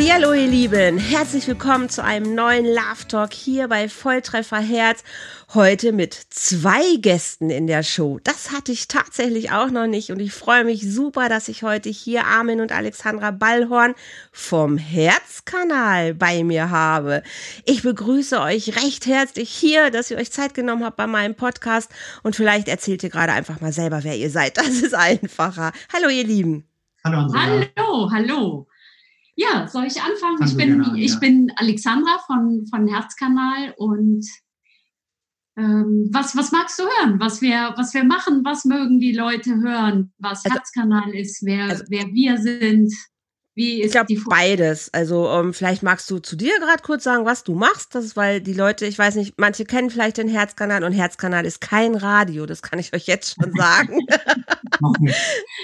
[0.00, 5.02] Hallo ihr Lieben, herzlich willkommen zu einem neuen Love Talk hier bei Volltreffer Herz.
[5.54, 8.18] Heute mit zwei Gästen in der Show.
[8.22, 11.88] Das hatte ich tatsächlich auch noch nicht und ich freue mich super, dass ich heute
[11.88, 13.94] hier Armin und Alexandra Ballhorn
[14.32, 17.22] vom Herzkanal bei mir habe.
[17.64, 21.90] Ich begrüße euch recht herzlich hier, dass ihr euch Zeit genommen habt bei meinem Podcast
[22.22, 24.58] und vielleicht erzählt ihr gerade einfach mal selber, wer ihr seid.
[24.58, 25.72] Das ist einfacher.
[25.92, 26.68] Hallo ihr Lieben.
[27.04, 27.68] Hallo Andrea.
[27.76, 28.67] Hallo, hallo.
[29.40, 30.42] Ja, soll ich anfangen?
[30.44, 34.26] ich bin, an, ich bin Alexandra von, von Herzkanal und
[35.56, 37.20] ähm, was, was magst du hören?
[37.20, 41.66] Was wir, was wir machen, was mögen die Leute hören, was also, Herzkanal ist, wer,
[41.66, 42.92] also, wer wir sind?
[43.54, 44.92] Wie ist ich glaube beides.
[44.92, 47.94] Also um, ähm, vielleicht magst du zu dir gerade kurz sagen, was du machst.
[47.94, 51.46] Das ist, weil die Leute, ich weiß nicht, manche kennen vielleicht den Herzkanal und Herzkanal
[51.46, 52.44] ist kein Radio.
[52.46, 54.00] Das kann ich euch jetzt schon sagen.
[54.80, 55.16] Noch nicht.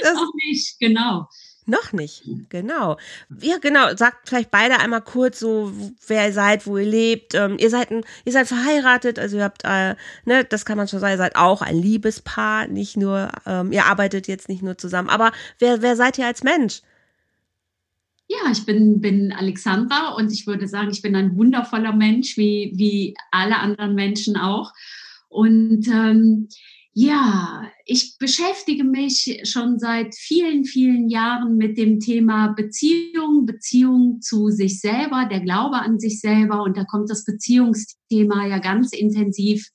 [0.02, 1.28] Das, Noch nicht, genau.
[1.66, 2.98] Noch nicht, genau.
[3.40, 3.96] Ja, genau.
[3.96, 5.72] Sagt vielleicht beide einmal kurz so,
[6.06, 7.34] wer ihr seid, wo ihr lebt.
[7.34, 9.94] Ähm, ihr seid ein, ihr seid verheiratet, also ihr habt, äh,
[10.26, 13.86] ne, das kann man schon sagen, ihr seid auch ein Liebespaar, nicht nur, ähm, ihr
[13.86, 15.08] arbeitet jetzt nicht nur zusammen.
[15.08, 16.82] Aber wer, wer seid ihr als Mensch?
[18.28, 22.72] Ja, ich bin, bin Alexandra und ich würde sagen, ich bin ein wundervoller Mensch, wie,
[22.74, 24.72] wie alle anderen Menschen auch.
[25.28, 26.48] Und ähm,
[26.96, 34.50] ja, ich beschäftige mich schon seit vielen, vielen Jahren mit dem Thema Beziehung, Beziehung zu
[34.50, 36.62] sich selber, der Glaube an sich selber.
[36.62, 39.68] Und da kommt das Beziehungsthema ja ganz intensiv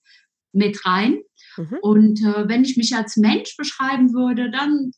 [0.54, 1.20] mit rein.
[1.58, 1.78] Mhm.
[1.82, 4.92] Und äh, wenn ich mich als Mensch beschreiben würde, dann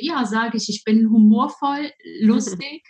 [0.00, 1.90] ja, sage ich, ich bin humorvoll,
[2.22, 2.82] lustig,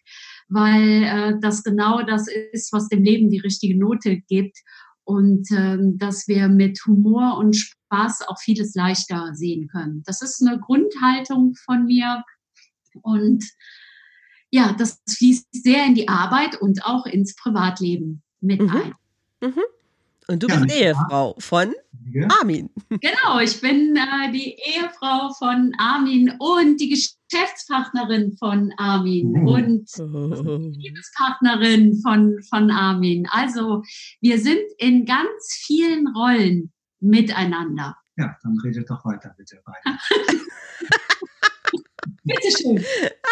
[0.49, 4.57] weil äh, das genau das ist, was dem Leben die richtige Note gibt
[5.07, 10.03] und ähm, dass wir mit Humor und Spaß auch vieles leichter sehen können.
[10.05, 12.25] Das ist eine Grundhaltung von mir
[13.03, 13.45] und
[14.51, 18.71] ja, das fließt sehr in die Arbeit und auch ins Privatleben mit mhm.
[18.71, 18.95] ein.
[19.41, 19.63] Mhm.
[20.29, 21.75] Und du bist ja, Ehefrau von
[22.41, 22.71] Armin.
[22.89, 29.55] Genau, ich bin äh, die Ehefrau von Armin und die Geschäftspartnerin von Armin oh.
[29.55, 33.27] und die Liebespartnerin von, von Armin.
[33.31, 33.83] Also
[34.21, 37.97] wir sind in ganz vielen Rollen miteinander.
[38.17, 39.99] Ja, dann redet doch weiter bitte weiter.
[42.25, 42.85] Bitte schön.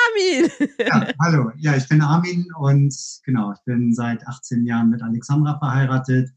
[0.04, 0.50] Armin.
[0.78, 1.50] Ja, hallo.
[1.56, 2.94] Ja, ich bin Armin und
[3.24, 6.30] genau, ich bin seit 18 Jahren mit Alexandra verheiratet.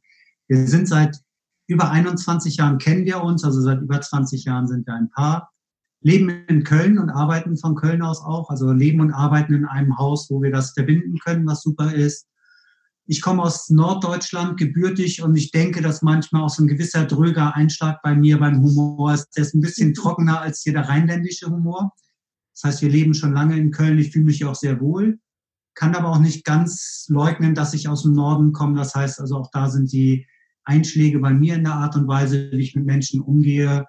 [0.48, 1.22] Wir sind seit
[1.68, 5.52] über 21 Jahren kennen wir uns, also seit über 20 Jahren sind wir ein Paar.
[6.02, 9.98] Leben in Köln und arbeiten von Köln aus auch, also leben und arbeiten in einem
[9.98, 12.28] Haus, wo wir das verbinden können, was super ist.
[13.06, 17.56] Ich komme aus Norddeutschland gebürtig und ich denke, dass manchmal auch so ein gewisser dröger
[17.56, 19.30] Einschlag bei mir beim Humor ist.
[19.36, 21.92] Der ist ein bisschen trockener als hier der rheinländische Humor.
[22.54, 23.98] Das heißt, wir leben schon lange in Köln.
[23.98, 25.20] Ich fühle mich hier auch sehr wohl,
[25.74, 28.78] kann aber auch nicht ganz leugnen, dass ich aus dem Norden komme.
[28.78, 30.26] Das heißt also, auch da sind die
[30.68, 33.86] Einschläge bei mir in der Art und Weise, wie ich mit Menschen umgehe,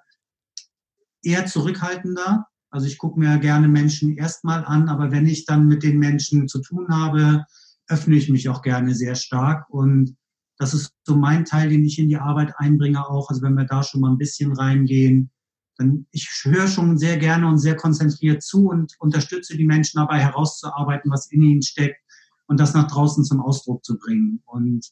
[1.23, 2.47] eher zurückhaltender.
[2.71, 6.49] Also ich gucke mir gerne Menschen erstmal an, aber wenn ich dann mit den Menschen
[6.49, 7.45] zu tun habe,
[7.89, 9.69] öffne ich mich auch gerne sehr stark.
[9.71, 10.17] Und
[10.59, 13.29] das ist so mein Teil, den ich in die Arbeit einbringe auch.
[13.31, 15.31] Also wenn wir da schon mal ein bisschen reingehen,
[15.79, 20.19] dann ich höre schon sehr gerne und sehr konzentriert zu und unterstütze die Menschen dabei
[20.21, 22.01] herauszuarbeiten, was in ihnen steckt
[22.47, 24.43] und das nach draußen zum Ausdruck zu bringen.
[24.47, 24.87] Und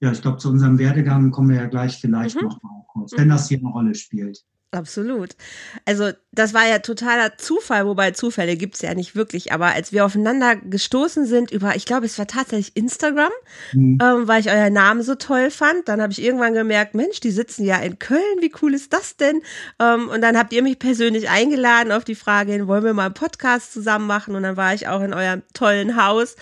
[0.00, 2.48] ja, ich glaube, zu unserem Werdegang kommen wir ja gleich vielleicht mhm.
[2.48, 4.44] noch mal kurz, wenn das hier eine Rolle spielt.
[4.74, 5.36] Absolut.
[5.84, 9.92] Also das war ja totaler Zufall, wobei Zufälle gibt es ja nicht wirklich, aber als
[9.92, 13.30] wir aufeinander gestoßen sind über, ich glaube, es war tatsächlich Instagram,
[13.72, 13.98] mhm.
[14.02, 17.30] ähm, weil ich euer Namen so toll fand, dann habe ich irgendwann gemerkt, Mensch, die
[17.30, 19.42] sitzen ja in Köln, wie cool ist das denn?
[19.78, 23.06] Ähm, und dann habt ihr mich persönlich eingeladen auf die Frage hin, wollen wir mal
[23.06, 24.34] einen Podcast zusammen machen?
[24.34, 26.34] Und dann war ich auch in eurem tollen Haus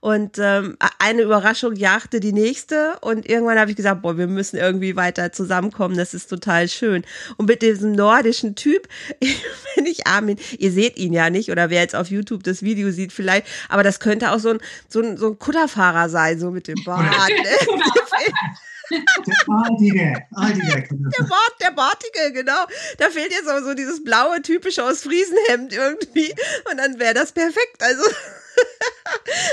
[0.00, 2.96] und ähm, eine Überraschung jagte die nächste.
[3.02, 5.96] Und irgendwann habe ich gesagt, boah, wir müssen irgendwie weiter zusammenkommen.
[5.96, 7.04] Das ist total schön.
[7.36, 8.88] Und mit diesem nordischen Typ,
[9.74, 12.90] wenn ich Armin, ihr seht ihn ja nicht, oder wer jetzt auf YouTube das Video
[12.90, 16.50] sieht, vielleicht, aber das könnte auch so ein, so ein, so ein Kutterfahrer sein, so
[16.50, 17.02] mit dem Bart.
[17.02, 17.44] Ne?
[18.90, 20.26] Der Bartige.
[20.90, 22.64] Der, Bart, der Bartige, genau.
[22.98, 26.34] Da fehlt jetzt aber so dieses blaue, typische aus Friesenhemd irgendwie.
[26.70, 27.82] Und dann wäre das perfekt.
[27.82, 28.02] Also.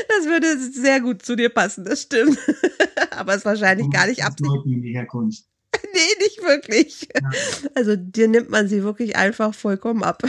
[0.09, 2.37] Das würde sehr gut zu dir passen, das stimmt.
[3.11, 4.81] Aber es ist wahrscheinlich gar nicht absichtlich.
[4.81, 5.43] die Herkunft.
[5.93, 7.07] Nee, nicht wirklich.
[7.13, 7.29] Ja.
[7.75, 10.23] Also dir nimmt man sie wirklich einfach vollkommen ab.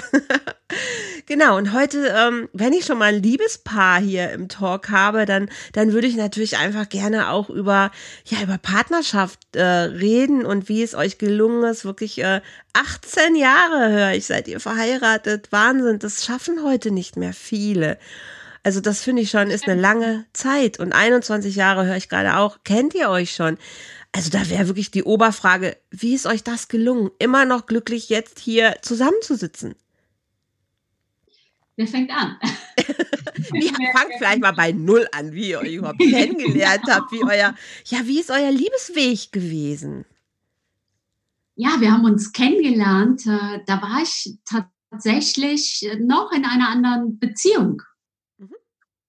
[1.29, 5.51] Genau, und heute, ähm, wenn ich schon mal ein Liebespaar hier im Talk habe, dann,
[5.75, 7.91] dann würde ich natürlich einfach gerne auch über,
[8.25, 11.85] ja, über Partnerschaft äh, reden und wie es euch gelungen ist.
[11.85, 12.41] Wirklich äh,
[12.73, 15.53] 18 Jahre höre ich, seid ihr verheiratet.
[15.53, 17.99] Wahnsinn, das schaffen heute nicht mehr viele.
[18.69, 20.79] Also das finde ich schon, ist eine lange Zeit.
[20.79, 22.59] Und 21 Jahre höre ich gerade auch.
[22.65, 23.57] Kennt ihr euch schon?
[24.13, 28.39] Also da wäre wirklich die Oberfrage, wie ist euch das gelungen, immer noch glücklich jetzt
[28.39, 29.75] hier zusammenzusitzen?
[31.77, 32.37] Wer fängt an?
[33.55, 37.55] ja, fangt vielleicht mal bei Null an, wie ihr euch überhaupt kennengelernt habt, wie euer,
[37.87, 40.05] ja, wie ist euer Liebesweg gewesen?
[41.55, 43.25] Ja, wir haben uns kennengelernt.
[43.25, 47.81] Äh, da war ich tatsächlich noch in einer anderen Beziehung.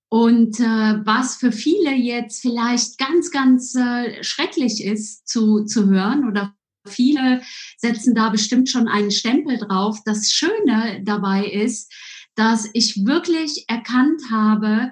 [0.10, 6.28] Und äh, was für viele jetzt vielleicht ganz, ganz äh, schrecklich ist zu, zu hören
[6.28, 6.56] oder
[6.88, 7.42] viele
[7.78, 10.00] setzen da bestimmt schon einen Stempel drauf.
[10.06, 11.94] Das Schöne dabei ist,
[12.36, 14.92] dass ich wirklich erkannt habe,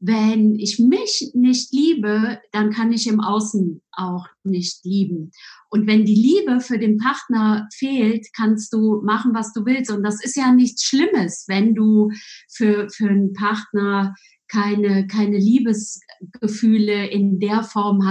[0.00, 5.32] wenn ich mich nicht liebe, dann kann ich im Außen auch nicht lieben.
[5.70, 9.90] Und wenn die Liebe für den Partner fehlt, kannst du machen, was du willst.
[9.90, 12.10] Und das ist ja nichts Schlimmes, wenn du
[12.48, 14.14] für, für einen Partner
[14.48, 18.02] keine, keine Liebesgefühle in der Form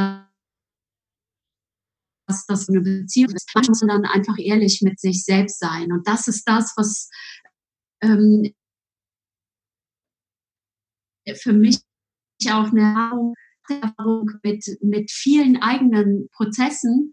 [2.27, 3.49] hast, dass eine Beziehung ist.
[3.53, 5.91] Dann einfach ehrlich mit sich selbst sein.
[5.91, 7.09] Und das ist das, was
[8.01, 8.53] ähm,
[11.35, 11.79] für mich
[12.49, 13.33] auch eine
[13.69, 17.11] Erfahrung mit, mit vielen eigenen Prozessen,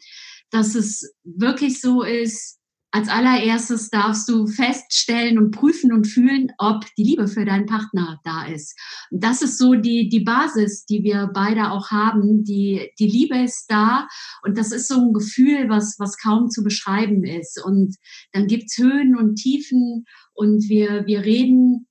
[0.50, 2.60] dass es wirklich so ist,
[2.94, 8.20] als allererstes darfst du feststellen und prüfen und fühlen, ob die Liebe für deinen Partner
[8.22, 8.78] da ist.
[9.10, 12.44] Und das ist so die, die Basis, die wir beide auch haben.
[12.44, 14.06] Die, die Liebe ist da
[14.44, 17.60] und das ist so ein Gefühl, was, was kaum zu beschreiben ist.
[17.64, 17.96] Und
[18.30, 21.88] dann gibt's Höhen und Tiefen und wir, wir reden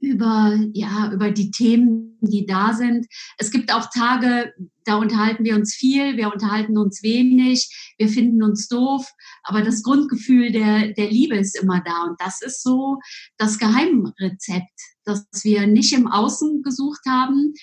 [0.00, 3.06] über, ja, über die Themen, die da sind.
[3.36, 8.42] Es gibt auch Tage, da unterhalten wir uns viel, wir unterhalten uns wenig, wir finden
[8.42, 9.06] uns doof,
[9.42, 12.04] aber das Grundgefühl der, der Liebe ist immer da.
[12.04, 12.98] Und das ist so
[13.38, 17.54] das Geheimrezept, dass wir nicht im Außen gesucht haben.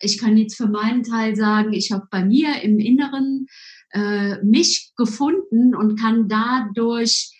[0.00, 3.46] Ich kann jetzt für meinen Teil sagen, ich habe bei mir im Inneren
[3.92, 7.32] äh, mich gefunden und kann dadurch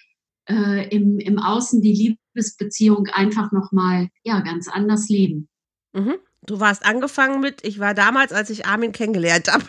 [0.49, 5.49] äh, im, im Außen die Liebe Liebesbeziehung einfach nochmal ja, ganz anders leben.
[5.93, 6.17] Mhm.
[6.43, 9.65] Du warst angefangen mit, ich war damals, als ich Armin kennengelernt habe.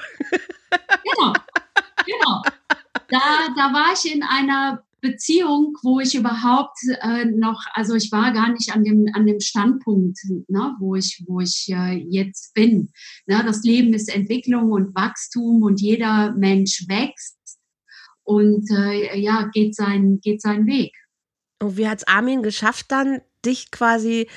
[1.04, 1.34] Genau,
[2.06, 2.42] genau.
[3.10, 8.34] Da, da war ich in einer Beziehung, wo ich überhaupt äh, noch, also ich war
[8.34, 12.92] gar nicht an dem, an dem Standpunkt, ne, wo ich, wo ich äh, jetzt bin.
[13.28, 17.38] Ne, das Leben ist Entwicklung und Wachstum und jeder Mensch wächst
[18.24, 20.94] und äh, ja, geht, sein, geht seinen Weg.
[21.62, 24.28] Und wie hat es Armin geschafft, dann dich quasi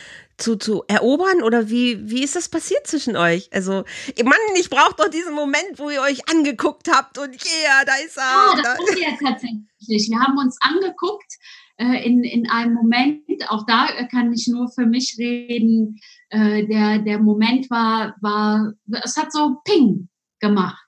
[0.43, 1.43] zu, zu erobern?
[1.43, 3.49] Oder wie, wie ist das passiert zwischen euch?
[3.53, 3.85] Also,
[4.25, 8.17] Mann, ich brauche doch diesen Moment, wo ihr euch angeguckt habt und yeah, da ist
[8.17, 8.23] er.
[8.23, 10.11] Ja, das haben wir tatsächlich.
[10.11, 11.33] Wir haben uns angeguckt
[11.77, 15.99] äh, in, in einem Moment, auch da kann ich nur für mich reden,
[16.29, 20.09] äh, der, der Moment war, war, es hat so Ping
[20.41, 20.87] gemacht.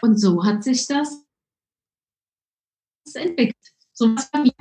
[0.00, 1.24] Und so hat sich das
[3.14, 3.56] entwickelt.
[3.92, 4.52] So was bei mir.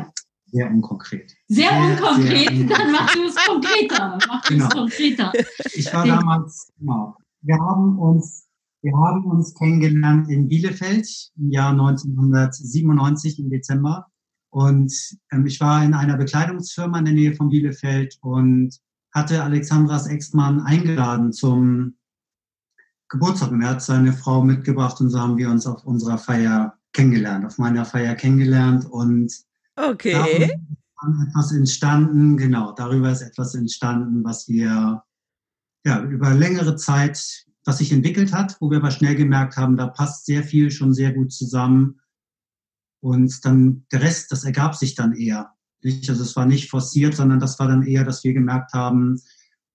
[0.51, 1.35] Sehr unkonkret.
[1.47, 4.19] Sehr, sehr unkonkret, sehr dann machst du es konkreter.
[4.27, 4.65] Mach genau.
[4.65, 5.31] es konkreter.
[5.73, 7.15] Ich war damals, genau.
[7.41, 8.47] Wir haben uns,
[8.81, 14.07] wir haben uns kennengelernt in Bielefeld im Jahr 1997 im Dezember.
[14.49, 14.93] Und
[15.31, 18.77] ähm, ich war in einer Bekleidungsfirma in der Nähe von Bielefeld und
[19.13, 21.95] hatte Alexandras Ex-Mann eingeladen zum
[23.07, 23.51] Geburtstag.
[23.51, 27.45] Und er hat seine Frau mitgebracht und so haben wir uns auf unserer Feier kennengelernt,
[27.45, 29.33] auf meiner Feier kennengelernt und
[29.75, 30.51] Okay.
[31.01, 35.03] Darüber etwas entstanden, genau, darüber ist etwas entstanden, was wir
[35.83, 39.87] ja, über längere Zeit, was sich entwickelt hat, wo wir aber schnell gemerkt haben, da
[39.87, 41.99] passt sehr viel schon sehr gut zusammen.
[43.01, 45.53] Und dann der Rest, das ergab sich dann eher.
[45.81, 46.07] Nicht?
[46.09, 49.19] Also es war nicht forciert, sondern das war dann eher, dass wir gemerkt haben,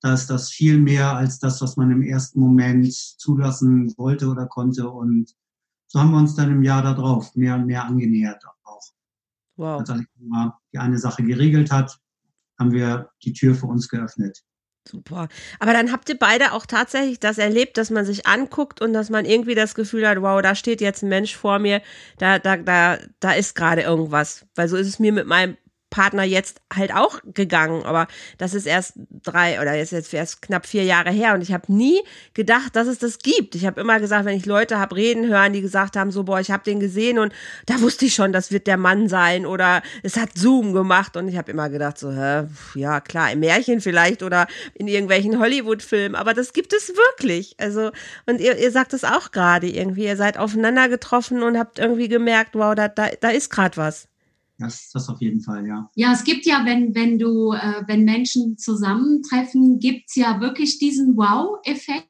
[0.00, 4.47] da ist das viel mehr als das, was man im ersten Moment zulassen wollte oder
[4.47, 4.88] konnte.
[4.88, 5.35] Und
[5.88, 8.57] so haben wir uns dann im Jahr darauf mehr und mehr angenähert auch.
[9.57, 9.81] Wow.
[9.81, 11.99] Als Alexandra die eine Sache geregelt hat,
[12.59, 14.43] haben wir die Tür für uns geöffnet.
[14.89, 15.29] Super.
[15.59, 19.11] Aber dann habt ihr beide auch tatsächlich das erlebt, dass man sich anguckt und dass
[19.11, 21.83] man irgendwie das Gefühl hat, wow, da steht jetzt ein Mensch vor mir,
[22.19, 24.47] da, da, da, da ist gerade irgendwas.
[24.55, 25.57] Weil so ist es mir mit meinem
[25.97, 30.67] Partner jetzt halt auch gegangen, aber das ist erst drei oder ist jetzt erst knapp
[30.67, 32.03] vier Jahre her und ich habe nie
[32.35, 33.55] gedacht, dass es das gibt.
[33.55, 36.38] Ich habe immer gesagt, wenn ich Leute habe reden hören, die gesagt haben, so boah,
[36.38, 37.33] ich habe den gesehen und
[37.65, 41.29] da wusste ich schon, das wird der Mann sein oder es hat Zoom gemacht und
[41.29, 46.15] ich habe immer gedacht so, hä, ja klar, im Märchen vielleicht oder in irgendwelchen Hollywood-Filmen,
[46.15, 47.55] aber das gibt es wirklich.
[47.59, 47.91] Also
[48.26, 52.09] und ihr, ihr sagt es auch gerade irgendwie, ihr seid aufeinander getroffen und habt irgendwie
[52.09, 54.09] gemerkt, wow, da, da, da ist gerade was.
[54.59, 55.91] Das, das auf jeden Fall, ja.
[55.95, 60.79] Ja, es gibt ja, wenn, wenn du, äh, wenn Menschen zusammentreffen, gibt es ja wirklich
[60.79, 62.09] diesen Wow-Effekt.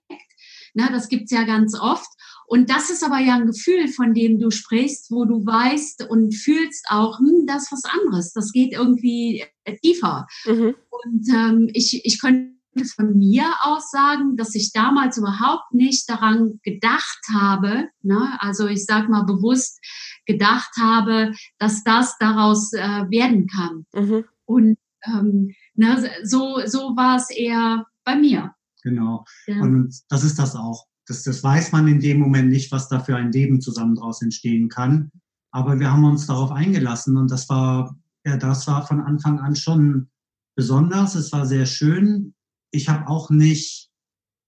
[0.75, 2.09] Na, das gibt es ja ganz oft.
[2.47, 6.35] Und das ist aber ja ein Gefühl, von dem du sprichst, wo du weißt und
[6.35, 8.33] fühlst auch, hm, das ist was anderes.
[8.33, 10.27] Das geht irgendwie äh, tiefer.
[10.45, 10.77] Mhm.
[10.91, 16.61] Und ähm, ich, ich könnte von mir aus sagen, dass ich damals überhaupt nicht daran
[16.63, 18.37] gedacht habe, ne?
[18.39, 19.81] also ich sage mal bewusst
[20.27, 22.81] gedacht habe, dass das daraus äh,
[23.11, 23.87] werden kann.
[23.95, 24.25] Mhm.
[24.45, 28.55] Und ähm, ne, so, so war es eher bei mir.
[28.83, 29.25] Genau.
[29.47, 29.61] Ja.
[29.61, 30.87] Und das ist das auch.
[31.07, 34.23] Das, das weiß man in dem Moment nicht, was da für ein Leben zusammen daraus
[34.23, 35.11] entstehen kann.
[35.51, 39.57] Aber wir haben uns darauf eingelassen und das war, ja, das war von Anfang an
[39.57, 40.09] schon
[40.55, 41.15] besonders.
[41.15, 42.35] Es war sehr schön
[42.71, 43.91] ich habe auch nicht,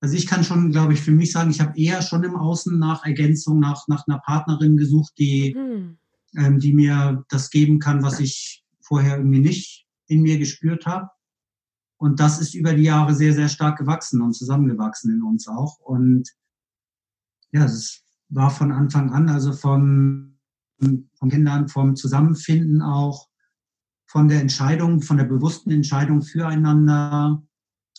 [0.01, 2.79] also ich kann schon, glaube ich, für mich sagen, ich habe eher schon im Außen
[2.79, 5.99] nach Ergänzung, nach, nach einer Partnerin gesucht, die, mhm.
[6.37, 11.11] ähm, die mir das geben kann, was ich vorher irgendwie nicht in mir gespürt habe.
[11.99, 15.81] Und das ist über die Jahre sehr, sehr stark gewachsen und zusammengewachsen in uns auch.
[15.81, 16.29] Und
[17.51, 20.39] ja, es war von Anfang an, also von,
[20.79, 23.29] von Kindern, vom Zusammenfinden auch,
[24.07, 27.43] von der Entscheidung, von der bewussten Entscheidung füreinander,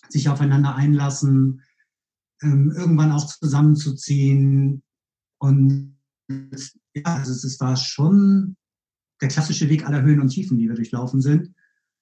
[0.10, 1.62] sich aufeinander einlassen,
[2.42, 4.84] ähm, irgendwann auch zusammenzuziehen.
[5.40, 5.98] Und
[6.30, 8.56] ja, also es war schon
[9.22, 11.54] der klassische Weg aller Höhen und Tiefen, die wir durchlaufen sind.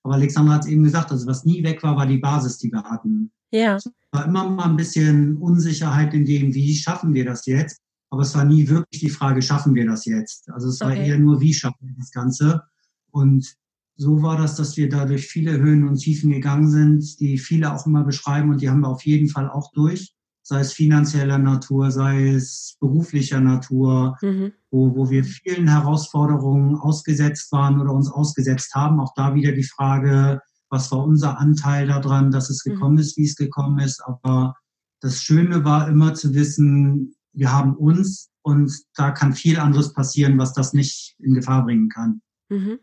[0.03, 2.71] Aber Alexandra hat es eben gesagt, also was nie weg war, war die Basis, die
[2.71, 3.31] wir hatten.
[3.51, 3.75] Ja.
[3.75, 7.81] Es war immer mal ein bisschen Unsicherheit in dem, wie schaffen wir das jetzt?
[8.09, 10.49] Aber es war nie wirklich die Frage, schaffen wir das jetzt?
[10.51, 11.09] Also es war okay.
[11.09, 12.63] eher nur, wie schaffen wir das Ganze?
[13.11, 13.55] Und
[13.98, 17.74] so war das, dass wir da durch viele Höhen und Tiefen gegangen sind, die viele
[17.74, 20.13] auch immer beschreiben und die haben wir auf jeden Fall auch durch,
[20.44, 24.54] sei es finanzieller Natur, sei es beruflicher Natur, mhm.
[24.70, 29.00] wo, wo wir vielen Herausforderungen ausgesetzt waren oder uns ausgesetzt haben.
[29.00, 32.74] Auch da wieder die Frage, was war unser Anteil daran, dass es mhm.
[32.74, 34.01] gekommen ist, wie es gekommen ist.
[34.06, 34.56] Aber
[35.01, 40.38] das Schöne war immer zu wissen, wir haben uns und da kann viel anderes passieren,
[40.38, 42.22] was das nicht in Gefahr bringen kann.
[42.50, 42.80] Mhm.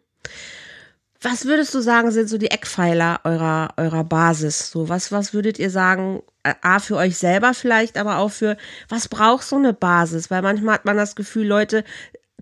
[1.24, 4.70] Was würdest du sagen, sind so die Eckpfeiler eurer, eurer Basis?
[4.70, 8.58] So, was, was würdet ihr sagen, A, für euch selber vielleicht, aber auch für,
[8.90, 10.30] was braucht so eine Basis?
[10.30, 11.82] Weil manchmal hat man das Gefühl, Leute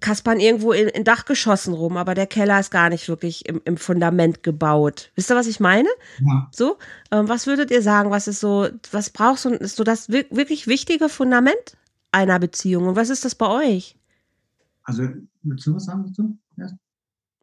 [0.00, 3.76] kaspern irgendwo in, in Dachgeschossen rum, aber der Keller ist gar nicht wirklich im, im
[3.76, 5.12] Fundament gebaut.
[5.14, 5.88] Wisst ihr, was ich meine?
[6.18, 6.48] Ja.
[6.50, 6.76] So,
[7.12, 10.66] ähm, was würdet ihr sagen, was ist so, was braucht so, ist so das wirklich
[10.66, 11.76] wichtige Fundament
[12.10, 12.88] einer Beziehung?
[12.88, 13.96] Und was ist das bei euch?
[14.82, 15.04] Also,
[15.44, 16.36] willst du was sagen dazu?
[16.56, 16.66] Ja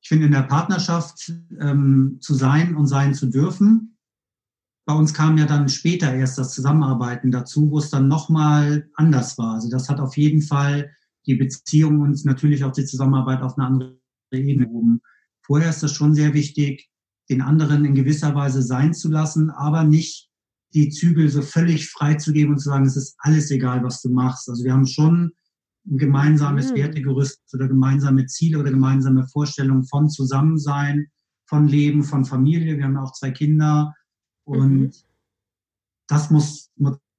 [0.01, 3.97] ich finde, in der Partnerschaft ähm, zu sein und sein zu dürfen.
[4.85, 9.37] Bei uns kam ja dann später erst das Zusammenarbeiten dazu, wo es dann nochmal anders
[9.37, 9.55] war.
[9.55, 10.91] Also das hat auf jeden Fall
[11.25, 13.99] die Beziehung und natürlich auch die Zusammenarbeit auf eine andere
[14.31, 15.01] Ebene gehoben.
[15.41, 16.89] Vorher ist das schon sehr wichtig,
[17.29, 20.29] den anderen in gewisser Weise sein zu lassen, aber nicht
[20.73, 24.49] die Zügel so völlig freizugeben und zu sagen, es ist alles egal, was du machst.
[24.49, 25.31] Also wir haben schon
[25.89, 26.75] ein gemeinsames mhm.
[26.75, 31.07] Wertegerüst oder gemeinsame Ziele oder gemeinsame Vorstellungen von Zusammensein,
[31.47, 32.77] von Leben, von Familie.
[32.77, 33.93] Wir haben auch zwei Kinder
[34.45, 34.91] und mhm.
[36.07, 36.69] das muss,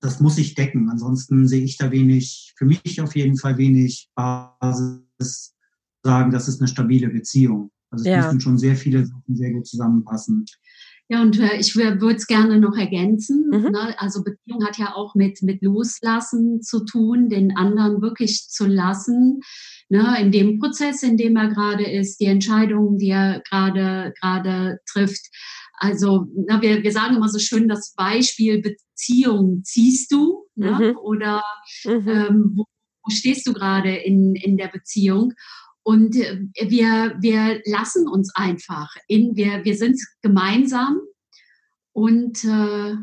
[0.00, 0.88] das muss ich decken.
[0.88, 5.54] Ansonsten sehe ich da wenig, für mich auf jeden Fall wenig Basis
[6.02, 7.70] sagen, das ist eine stabile Beziehung.
[7.90, 8.24] Also es ja.
[8.24, 10.44] müssen schon sehr viele Sachen sehr gut zusammenpassen.
[11.12, 13.48] Ja, und äh, ich würde es gerne noch ergänzen.
[13.50, 13.72] Mhm.
[13.72, 13.98] Ne?
[13.98, 19.40] Also Beziehung hat ja auch mit, mit Loslassen zu tun, den anderen wirklich zu lassen.
[19.88, 20.16] Ne?
[20.20, 25.26] In dem Prozess, in dem er gerade ist, die Entscheidungen, die er gerade gerade trifft.
[25.78, 30.92] Also na, wir, wir sagen immer so schön das Beispiel Beziehung ziehst du ne?
[30.92, 30.96] mhm.
[30.96, 31.42] oder
[31.86, 32.08] mhm.
[32.08, 32.66] Ähm, wo,
[33.02, 35.32] wo stehst du gerade in, in der Beziehung?
[35.90, 41.00] Und äh, wir, wir lassen uns einfach in, wir, wir sind gemeinsam
[41.92, 42.94] und äh,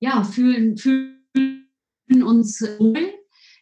[0.00, 3.12] ja, fühlen, fühlen uns wohl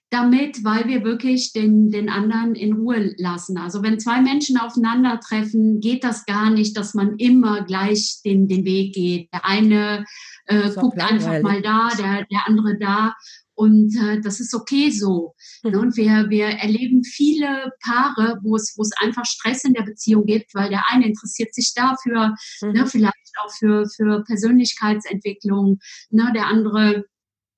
[0.09, 3.59] damit, weil wir wirklich den, den anderen in Ruhe lassen.
[3.59, 8.65] Also wenn zwei Menschen aufeinandertreffen, geht das gar nicht, dass man immer gleich den, den
[8.65, 9.33] Weg geht.
[9.33, 10.05] Der eine
[10.45, 13.17] äh, guckt einfach mal da, der, der andere da.
[13.59, 15.35] Und äh, das ist okay so.
[15.65, 15.75] Mhm.
[15.75, 20.27] Und wir, wir erleben viele Paare, wo es, wo es einfach Stress in der Beziehung
[20.27, 22.71] gibt, weil der eine interessiert sich dafür, mhm.
[22.71, 27.05] ne, vielleicht auch für, für Persönlichkeitsentwicklung, ne, der andere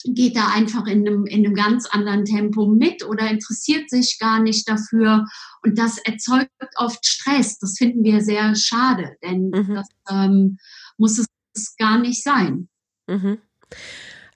[0.04, 4.40] geht da einfach in einem, in einem ganz anderen Tempo mit oder interessiert sich gar
[4.40, 5.26] nicht dafür.
[5.62, 7.58] Und das erzeugt oft Stress.
[7.58, 9.74] Das finden wir sehr schade, denn mhm.
[9.74, 10.56] das ähm,
[10.96, 12.70] muss es gar nicht sein.
[13.06, 13.36] Mhm.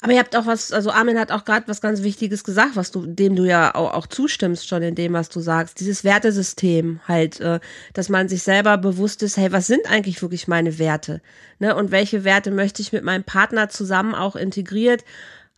[0.04, 2.90] Aber ihr habt auch was, also Armin hat auch gerade was ganz Wichtiges gesagt, was
[2.90, 5.80] du, dem du ja auch, auch, zustimmst schon in dem, was du sagst.
[5.80, 7.58] Dieses Wertesystem halt, äh,
[7.94, 11.22] dass man sich selber bewusst ist, hey, was sind eigentlich wirklich meine Werte?
[11.58, 11.74] Ne?
[11.74, 15.04] Und welche Werte möchte ich mit meinem Partner zusammen auch integriert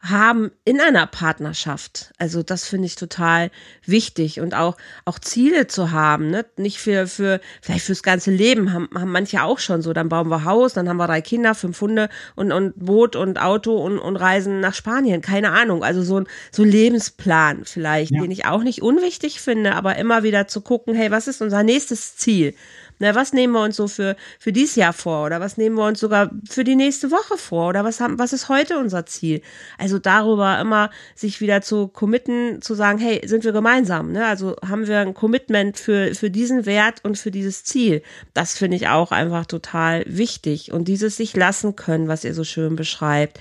[0.00, 2.12] haben in einer Partnerschaft.
[2.18, 3.50] Also das finde ich total
[3.84, 6.44] wichtig und auch auch Ziele zu haben, ne?
[6.56, 9.92] Nicht für für vielleicht fürs ganze Leben haben, haben manche auch schon so.
[9.92, 13.40] Dann bauen wir Haus, dann haben wir drei Kinder, fünf Hunde und und Boot und
[13.40, 15.22] Auto und und reisen nach Spanien.
[15.22, 15.82] Keine Ahnung.
[15.82, 18.20] Also so ein so ein Lebensplan vielleicht, ja.
[18.20, 21.62] den ich auch nicht unwichtig finde, aber immer wieder zu gucken, hey, was ist unser
[21.62, 22.54] nächstes Ziel?
[22.98, 25.26] Na, was nehmen wir uns so für, für dieses Jahr vor?
[25.26, 27.68] Oder was nehmen wir uns sogar für die nächste Woche vor?
[27.68, 29.42] Oder was haben, was ist heute unser Ziel?
[29.76, 34.12] Also darüber immer sich wieder zu committen, zu sagen, hey, sind wir gemeinsam?
[34.12, 34.24] Ne?
[34.24, 38.02] Also haben wir ein Commitment für, für diesen Wert und für dieses Ziel.
[38.32, 40.72] Das finde ich auch einfach total wichtig.
[40.72, 43.38] Und dieses sich lassen können, was ihr so schön beschreibt.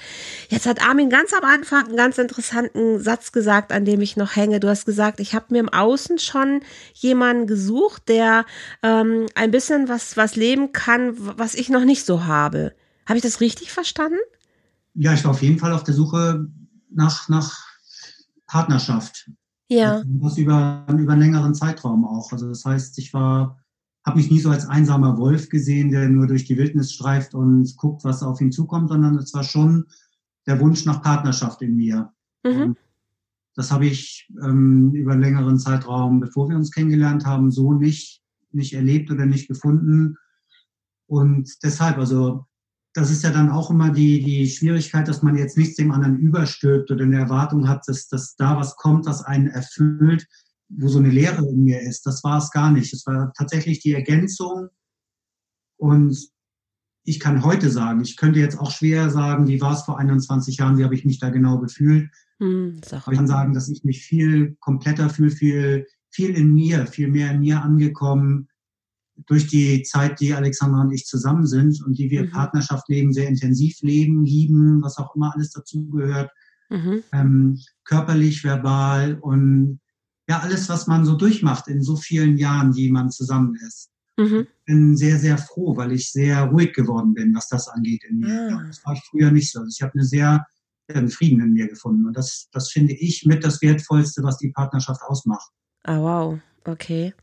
[0.49, 4.35] Jetzt hat Armin ganz am Anfang einen ganz interessanten Satz gesagt, an dem ich noch
[4.35, 4.59] hänge.
[4.59, 6.61] Du hast gesagt, ich habe mir im Außen schon
[6.93, 8.45] jemanden gesucht, der
[8.83, 12.73] ähm, bisschen was, was leben kann, was ich noch nicht so habe.
[13.05, 14.17] Habe ich das richtig verstanden?
[14.93, 16.47] Ja, ich war auf jeden Fall auf der Suche
[16.89, 17.65] nach, nach
[18.47, 19.29] Partnerschaft.
[19.67, 19.95] Ja.
[19.95, 22.31] Also das über, über einen längeren Zeitraum auch.
[22.31, 23.59] Also das heißt, ich war,
[24.05, 27.75] habe mich nie so als einsamer Wolf gesehen, der nur durch die Wildnis streift und
[27.77, 29.85] guckt, was auf ihn zukommt, sondern es war schon
[30.47, 32.13] der Wunsch nach Partnerschaft in mir.
[32.43, 32.75] Mhm.
[33.55, 38.21] Das habe ich ähm, über einen längeren Zeitraum, bevor wir uns kennengelernt haben, so nicht
[38.55, 40.17] nicht erlebt oder nicht gefunden.
[41.07, 42.45] Und deshalb, also
[42.93, 46.17] das ist ja dann auch immer die, die Schwierigkeit, dass man jetzt nichts dem anderen
[46.17, 50.25] überstülpt oder eine Erwartung hat, dass, dass da was kommt, was einen erfüllt,
[50.69, 52.05] wo so eine Leere in mir ist.
[52.05, 52.93] Das war es gar nicht.
[52.93, 54.69] Es war tatsächlich die Ergänzung.
[55.77, 56.17] Und
[57.03, 60.57] ich kann heute sagen, ich könnte jetzt auch schwer sagen, wie war es vor 21
[60.57, 62.09] Jahren, wie habe ich mich da genau gefühlt.
[63.03, 67.09] Aber ich kann sagen, dass ich mich viel kompletter fühle, viel viel in mir, viel
[67.09, 68.47] mehr in mir angekommen
[69.27, 72.31] durch die Zeit, die Alexandra und ich zusammen sind und die wir mhm.
[72.31, 76.31] Partnerschaft leben, sehr intensiv leben, lieben, was auch immer alles dazugehört,
[76.69, 77.03] mhm.
[77.11, 79.79] ähm, körperlich, verbal und
[80.27, 83.91] ja, alles, was man so durchmacht in so vielen Jahren, die man zusammen ist.
[84.17, 84.47] Mhm.
[84.49, 88.19] Ich bin sehr, sehr froh, weil ich sehr ruhig geworden bin, was das angeht in
[88.19, 88.49] mir.
[88.51, 88.63] Ah.
[88.67, 89.59] Das war ich früher nicht so.
[89.59, 90.45] Also ich habe eine sehr
[90.87, 92.05] einen Frieden in mir gefunden.
[92.05, 95.49] Und das, das finde ich mit das Wertvollste, was die Partnerschaft ausmacht.
[95.85, 96.39] Ah, wow.
[96.65, 97.13] Okay.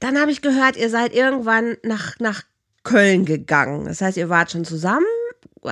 [0.00, 2.42] Dann habe ich gehört, ihr seid irgendwann nach, nach
[2.82, 3.86] Köln gegangen.
[3.86, 5.06] Das heißt, ihr wart schon zusammen.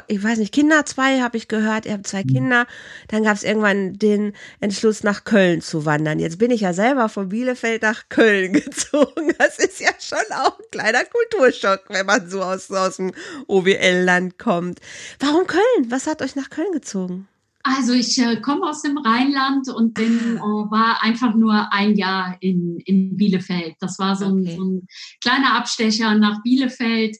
[0.08, 1.86] Ich weiß nicht, Kinder zwei habe ich gehört.
[1.86, 2.28] Ihr habt zwei mhm.
[2.28, 2.66] Kinder.
[3.08, 6.18] Dann gab es irgendwann den Entschluss, nach Köln zu wandern.
[6.20, 9.34] Jetzt bin ich ja selber von Bielefeld nach Köln gezogen.
[9.38, 13.12] Das ist ja schon auch ein kleiner Kulturschock, wenn man so aus, aus dem
[13.48, 14.80] OWL-Land kommt.
[15.18, 15.62] Warum Köln?
[15.88, 17.28] Was hat euch nach Köln gezogen?
[17.66, 20.42] Also ich äh, komme aus dem Rheinland und bin, ah.
[20.42, 23.76] äh, war einfach nur ein Jahr in, in Bielefeld.
[23.80, 24.50] Das war so, okay.
[24.50, 24.86] ein, so ein
[25.22, 27.16] kleiner Abstecher nach Bielefeld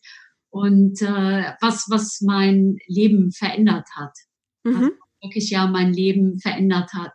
[0.50, 4.12] und äh, was, was mein Leben verändert hat.
[4.64, 4.74] Mhm.
[4.74, 4.90] Also
[5.22, 7.14] wirklich ja mein Leben verändert hat.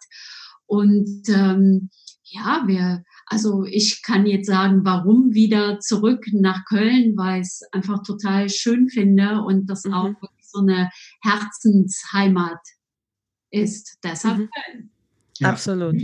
[0.66, 1.92] Und ähm,
[2.24, 7.62] ja, wir, also ich kann jetzt sagen, warum wieder zurück nach Köln, weil ich es
[7.72, 9.94] einfach total schön finde und das mhm.
[9.94, 10.90] auch wirklich so eine
[11.22, 12.60] Herzensheimat
[13.52, 13.98] ist.
[14.04, 14.50] Deshalb mhm.
[14.50, 14.90] Köln.
[15.38, 15.50] Ja.
[15.50, 15.96] Absolut.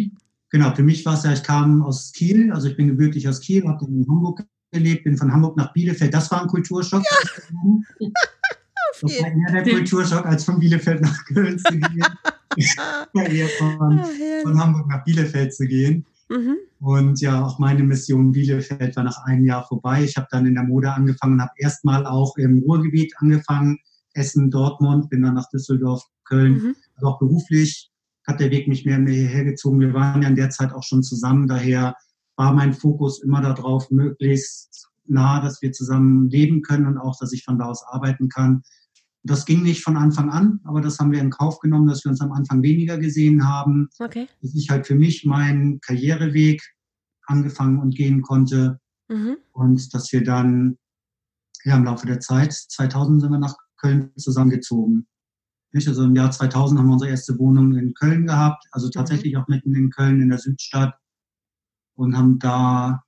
[0.49, 3.41] Genau, für mich war es ja, ich kam aus Kiel, also ich bin gebürtig aus
[3.41, 6.13] Kiel, habe in Hamburg gelebt, bin von Hamburg nach Bielefeld.
[6.13, 7.03] Das war ein Kulturschock.
[7.99, 8.09] Ja.
[9.01, 12.05] Das war eher der Kulturschock, als von Bielefeld nach Köln zu gehen.
[12.55, 14.07] ja, eher von, ah,
[14.41, 16.05] von, Hamburg nach Bielefeld zu gehen.
[16.29, 16.55] Mhm.
[16.79, 20.03] Und ja, auch meine Mission Bielefeld war nach einem Jahr vorbei.
[20.03, 23.79] Ich habe dann in der Mode angefangen, habe erstmal auch im Ruhrgebiet angefangen,
[24.13, 26.75] Essen, Dortmund, bin dann nach Düsseldorf, Köln, mhm.
[26.95, 27.91] Also auch beruflich
[28.27, 29.79] hat der Weg mich mehr und mehr hierher gezogen.
[29.79, 31.95] Wir waren ja in der Zeit auch schon zusammen, daher
[32.37, 37.31] war mein Fokus immer darauf, möglichst nah, dass wir zusammen leben können und auch, dass
[37.31, 38.63] ich von da aus arbeiten kann.
[39.23, 42.11] Das ging nicht von Anfang an, aber das haben wir in Kauf genommen, dass wir
[42.11, 43.89] uns am Anfang weniger gesehen haben.
[43.99, 44.27] Okay.
[44.41, 46.61] Dass ich halt für mich meinen Karriereweg
[47.25, 48.79] angefangen und gehen konnte.
[49.07, 49.37] Mhm.
[49.51, 50.77] Und dass wir dann
[51.63, 55.07] ja, im Laufe der Zeit, 2000 sind wir nach Köln zusammengezogen.
[55.75, 55.89] Nicht?
[55.89, 59.39] Also im Jahr 2000 haben wir unsere erste Wohnung in Köln gehabt, also tatsächlich mhm.
[59.41, 60.95] auch mitten in Köln in der Südstadt
[61.95, 63.03] und haben da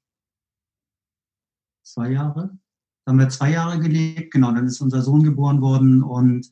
[1.83, 2.59] zwei Jahre,
[3.05, 6.51] da haben wir zwei Jahre gelebt, genau, dann ist unser Sohn geboren worden und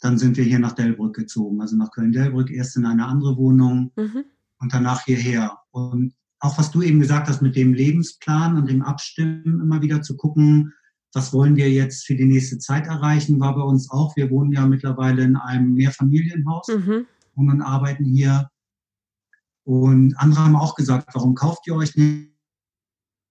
[0.00, 3.92] dann sind wir hier nach Delbrück gezogen, also nach Köln-Delbrück, erst in eine andere Wohnung
[3.96, 4.24] mhm.
[4.58, 5.58] und danach hierher.
[5.70, 10.00] Und auch was du eben gesagt hast mit dem Lebensplan und dem Abstimmen, immer wieder
[10.00, 10.72] zu gucken,
[11.14, 14.16] was wollen wir jetzt für die nächste Zeit erreichen, war bei uns auch.
[14.16, 17.06] Wir wohnen ja mittlerweile in einem Mehrfamilienhaus mhm.
[17.34, 18.48] und arbeiten hier.
[19.64, 21.94] Und andere haben auch gesagt, warum kauft ihr euch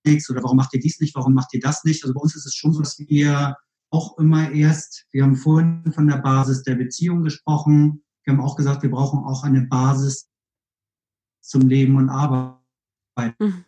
[0.05, 2.03] nichts oder warum macht ihr dies nicht, warum macht ihr das nicht?
[2.03, 3.55] Also bei uns ist es schon so, dass wir
[3.89, 8.03] auch immer erst, wir haben vorhin von der Basis der Beziehung gesprochen.
[8.23, 10.29] Wir haben auch gesagt, wir brauchen auch eine Basis
[11.41, 13.35] zum Leben und Arbeiten.
[13.39, 13.65] Mhm.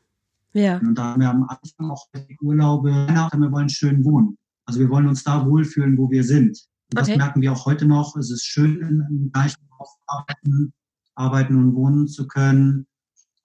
[0.53, 0.77] Ja.
[0.77, 4.37] Und da haben wir am Anfang auch die Urlaube, wir wollen schön wohnen.
[4.65, 6.57] Also wir wollen uns da wohlfühlen, wo wir sind.
[6.91, 7.17] Und das okay.
[7.17, 8.15] merken wir auch heute noch.
[8.15, 10.73] Es ist schön, im gleichen Haus arbeiten,
[11.15, 12.87] arbeiten und wohnen zu können.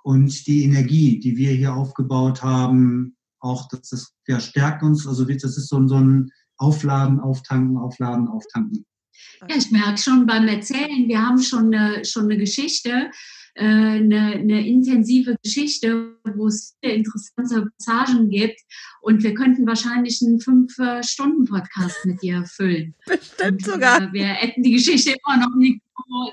[0.04, 5.06] Und die Energie, die wir hier aufgebaut haben, auch das, das ja, stärkt uns.
[5.06, 8.84] Also das ist so, so ein Aufladen, Auftanken, Aufladen, Auftanken.
[9.48, 13.10] Ja, ich merke schon beim Erzählen, wir haben schon eine, schon eine Geschichte,
[13.54, 18.60] äh, eine, eine intensive Geschichte, wo es viele interessante Passagen gibt.
[19.00, 22.94] Und wir könnten wahrscheinlich einen Fünf-Stunden-Podcast mit dir füllen.
[23.06, 24.02] Bestimmt und, sogar.
[24.02, 25.80] Äh, wir hätten die Geschichte immer noch nicht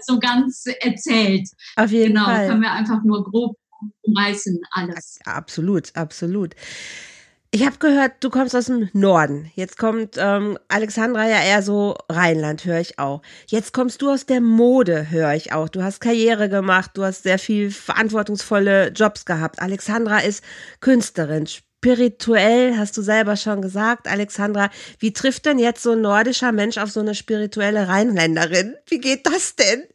[0.02, 1.50] so ganz erzählt.
[1.76, 2.38] Auf jeden genau, Fall.
[2.38, 3.58] Genau, können wir einfach nur grob
[4.02, 5.20] umreißen, alles.
[5.26, 6.56] Absolut, absolut.
[7.56, 9.50] Ich habe gehört, du kommst aus dem Norden.
[9.56, 13.22] Jetzt kommt ähm, Alexandra ja eher so Rheinland, höre ich auch.
[13.48, 15.70] Jetzt kommst du aus der Mode, höre ich auch.
[15.70, 19.62] Du hast Karriere gemacht, du hast sehr viel verantwortungsvolle Jobs gehabt.
[19.62, 20.44] Alexandra ist
[20.82, 24.70] Künstlerin, spirituell, hast du selber schon gesagt, Alexandra.
[25.00, 28.76] Wie trifft denn jetzt so ein nordischer Mensch auf so eine spirituelle Rheinländerin?
[28.88, 29.86] Wie geht das denn?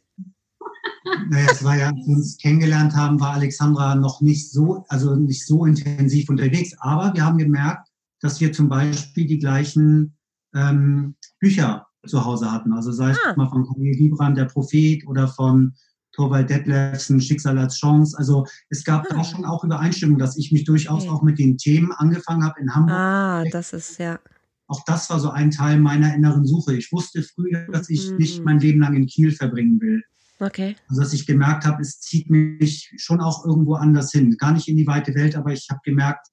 [1.29, 5.15] Naja, es war ja, als wir uns kennengelernt haben, war Alexandra noch nicht so, also
[5.15, 6.73] nicht so intensiv unterwegs.
[6.79, 10.15] Aber wir haben gemerkt, dass wir zum Beispiel die gleichen
[10.53, 12.73] ähm, Bücher zu Hause hatten.
[12.73, 13.33] Also sei es ah.
[13.35, 15.73] mal von Cornelia Liebrand, der Prophet, oder von
[16.13, 18.17] Torvald Detlefsen, Schicksal als Chance.
[18.17, 19.15] Also es gab ah.
[19.15, 21.11] da schon auch Übereinstimmung, dass ich mich durchaus okay.
[21.11, 22.95] auch mit den Themen angefangen habe in Hamburg.
[22.95, 24.19] Ah, das ist ja.
[24.67, 26.75] Auch das war so ein Teil meiner inneren Suche.
[26.75, 28.17] Ich wusste früher, dass ich mhm.
[28.17, 30.01] nicht mein Leben lang in Kiel verbringen will.
[30.41, 30.75] Okay.
[30.87, 34.35] Also dass ich gemerkt habe, es zieht mich schon auch irgendwo anders hin.
[34.37, 36.27] Gar nicht in die weite Welt, aber ich habe gemerkt,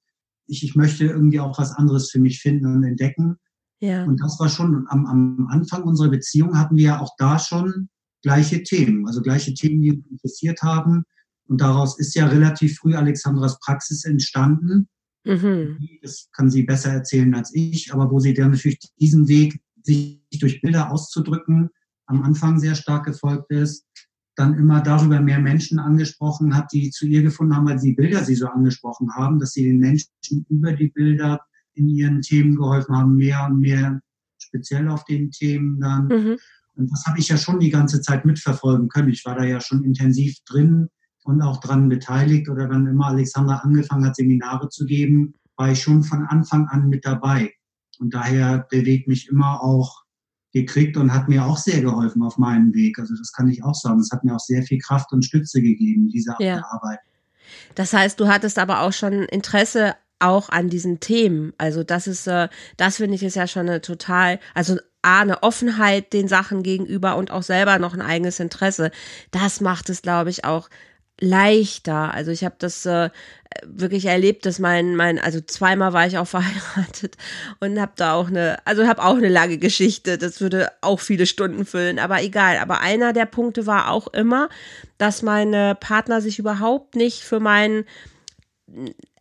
[0.47, 3.37] ich, ich möchte irgendwie auch was anderes für mich finden und entdecken.
[3.79, 4.03] Ja.
[4.05, 7.89] Und das war schon am, am Anfang unserer Beziehung hatten wir ja auch da schon
[8.23, 11.03] gleiche Themen, also gleiche Themen, die uns interessiert haben.
[11.45, 14.89] Und daraus ist ja relativ früh Alexandras Praxis entstanden.
[15.23, 15.87] Mhm.
[16.01, 20.19] Das kann sie besser erzählen als ich, aber wo sie dann natürlich diesen Weg, sich
[20.39, 21.69] durch Bilder auszudrücken,
[22.09, 23.85] am Anfang sehr stark gefolgt ist,
[24.35, 28.23] dann immer darüber mehr Menschen angesprochen hat, die zu ihr gefunden haben, weil die Bilder
[28.23, 30.09] sie so angesprochen haben, dass sie den Menschen
[30.49, 31.41] über die Bilder
[31.73, 34.01] in ihren Themen geholfen haben, mehr und mehr
[34.37, 36.07] speziell auf den Themen dann.
[36.07, 36.37] Mhm.
[36.75, 39.09] Und das habe ich ja schon die ganze Zeit mitverfolgen können.
[39.09, 40.87] Ich war da ja schon intensiv drin
[41.23, 45.81] und auch dran beteiligt oder wenn immer Alexandra angefangen hat, Seminare zu geben, war ich
[45.81, 47.53] schon von Anfang an mit dabei.
[47.99, 50.03] Und daher bewegt mich immer auch
[50.53, 52.97] gekriegt und hat mir auch sehr geholfen auf meinem Weg.
[52.99, 53.99] Also das kann ich auch sagen.
[53.99, 56.63] Es hat mir auch sehr viel Kraft und Stütze gegeben, diese ja.
[56.71, 56.99] Arbeit.
[57.75, 61.53] Das heißt, du hattest aber auch schon Interesse auch an diesen Themen.
[61.57, 65.43] Also das ist, äh, das finde ich ist ja schon eine total, also A, eine
[65.43, 68.91] Offenheit den Sachen gegenüber und auch selber noch ein eigenes Interesse.
[69.31, 70.69] Das macht es, glaube ich, auch
[71.19, 72.13] leichter.
[72.13, 73.09] Also ich habe das äh,
[73.65, 77.17] wirklich erlebt, dass mein mein also zweimal war ich auch verheiratet
[77.59, 80.17] und habe da auch eine also habe auch eine lange Geschichte.
[80.17, 82.57] Das würde auch viele Stunden füllen, aber egal.
[82.57, 84.49] Aber einer der Punkte war auch immer,
[84.97, 87.85] dass meine Partner sich überhaupt nicht für meinen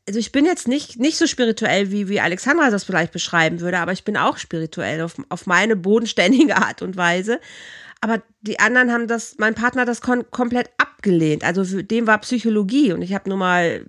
[0.09, 3.79] also ich bin jetzt nicht, nicht so spirituell, wie, wie Alexandra das vielleicht beschreiben würde,
[3.79, 7.41] aber ich bin auch spirituell auf, auf meine bodenständige Art und Weise.
[8.01, 11.43] Aber die anderen haben das, mein Partner das komplett abgelehnt.
[11.43, 13.85] Also für den war Psychologie und ich habe nur mal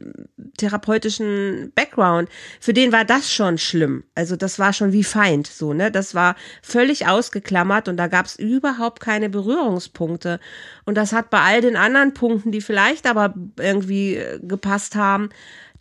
[0.58, 2.28] therapeutischen Background.
[2.60, 4.04] Für den war das schon schlimm.
[4.16, 5.92] Also das war schon wie Feind so, ne?
[5.92, 10.40] Das war völlig ausgeklammert und da gab es überhaupt keine Berührungspunkte.
[10.86, 15.30] Und das hat bei all den anderen Punkten, die vielleicht aber irgendwie äh, gepasst haben,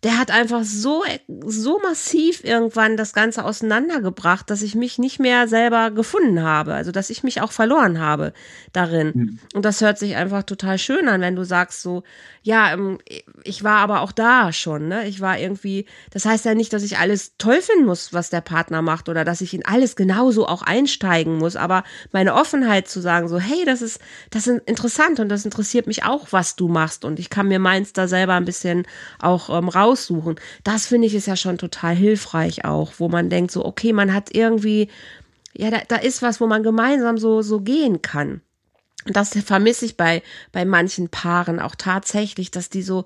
[0.03, 5.47] der hat einfach so, so massiv irgendwann das Ganze auseinandergebracht, dass ich mich nicht mehr
[5.49, 6.73] selber gefunden habe.
[6.73, 8.33] Also, dass ich mich auch verloren habe
[8.71, 9.11] darin.
[9.13, 9.39] Mhm.
[9.53, 12.03] Und das hört sich einfach total schön an, wenn du sagst so,
[12.41, 12.97] ja, ähm,
[13.43, 15.07] ich war aber auch da schon, ne?
[15.07, 18.41] Ich war irgendwie, das heißt ja nicht, dass ich alles toll finden muss, was der
[18.41, 22.99] Partner macht oder dass ich in alles genauso auch einsteigen muss, aber meine Offenheit zu
[23.01, 23.99] sagen so, hey, das ist,
[24.31, 27.59] das ist interessant und das interessiert mich auch, was du machst und ich kann mir
[27.59, 28.87] meins da selber ein bisschen
[29.19, 30.35] auch ähm, raus raussuchen.
[30.63, 34.13] Das finde ich ist ja schon total hilfreich auch, wo man denkt so, okay, man
[34.13, 34.89] hat irgendwie,
[35.53, 38.41] ja, da, da ist was, wo man gemeinsam so, so gehen kann.
[39.05, 43.05] Das vermisse ich bei, bei manchen Paaren auch tatsächlich, dass die so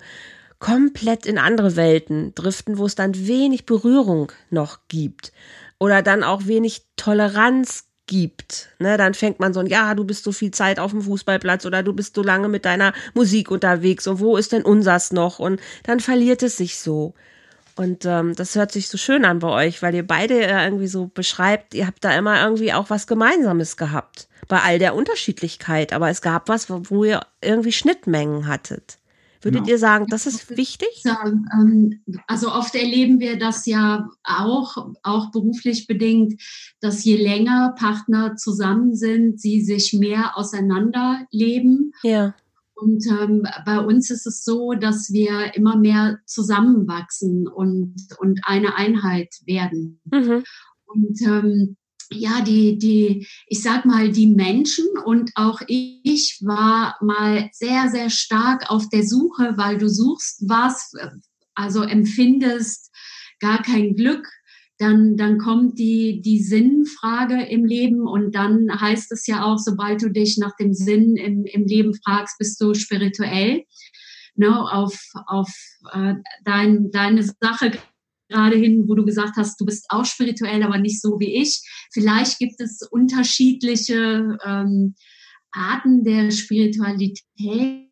[0.58, 5.32] komplett in andere Welten driften, wo es dann wenig Berührung noch gibt.
[5.78, 8.70] Oder dann auch wenig Toleranz gibt.
[8.78, 11.64] Ne, dann fängt man so ein, ja, du bist so viel Zeit auf dem Fußballplatz
[11.66, 15.38] oder du bist so lange mit deiner Musik unterwegs und wo ist denn unsers noch?
[15.38, 17.14] Und dann verliert es sich so.
[17.76, 21.10] Und ähm, das hört sich so schön an bei euch, weil ihr beide irgendwie so
[21.12, 24.28] beschreibt, ihr habt da immer irgendwie auch was Gemeinsames gehabt.
[24.46, 25.92] Bei all der Unterschiedlichkeit.
[25.92, 28.98] Aber es gab was, wo ihr irgendwie Schnittmengen hattet.
[29.44, 29.72] Würdet genau.
[29.72, 31.02] ihr sagen, das ist wichtig?
[31.04, 36.40] Ähm, also oft erleben wir das ja auch, auch beruflich bedingt,
[36.80, 41.92] dass je länger Partner zusammen sind, sie sich mehr auseinanderleben.
[42.02, 42.34] Ja.
[42.84, 48.76] Und ähm, bei uns ist es so, dass wir immer mehr zusammenwachsen und, und eine
[48.76, 50.02] Einheit werden.
[50.12, 50.44] Mhm.
[50.84, 51.76] Und ähm,
[52.10, 58.10] ja, die, die, ich sag mal, die Menschen und auch ich war mal sehr, sehr
[58.10, 60.92] stark auf der Suche, weil du suchst was,
[61.54, 62.94] also empfindest
[63.40, 64.28] gar kein Glück,
[64.78, 70.02] dann, dann kommt die, die Sinnfrage im Leben und dann heißt es ja auch, sobald
[70.02, 73.64] du dich nach dem Sinn im, im Leben fragst, bist du spirituell.
[74.36, 75.48] Ne, auf auf
[75.92, 77.70] äh, dein, deine Sache
[78.28, 81.62] gerade hin, wo du gesagt hast, du bist auch spirituell, aber nicht so wie ich.
[81.92, 84.96] Vielleicht gibt es unterschiedliche ähm,
[85.52, 87.86] Arten der Spiritualität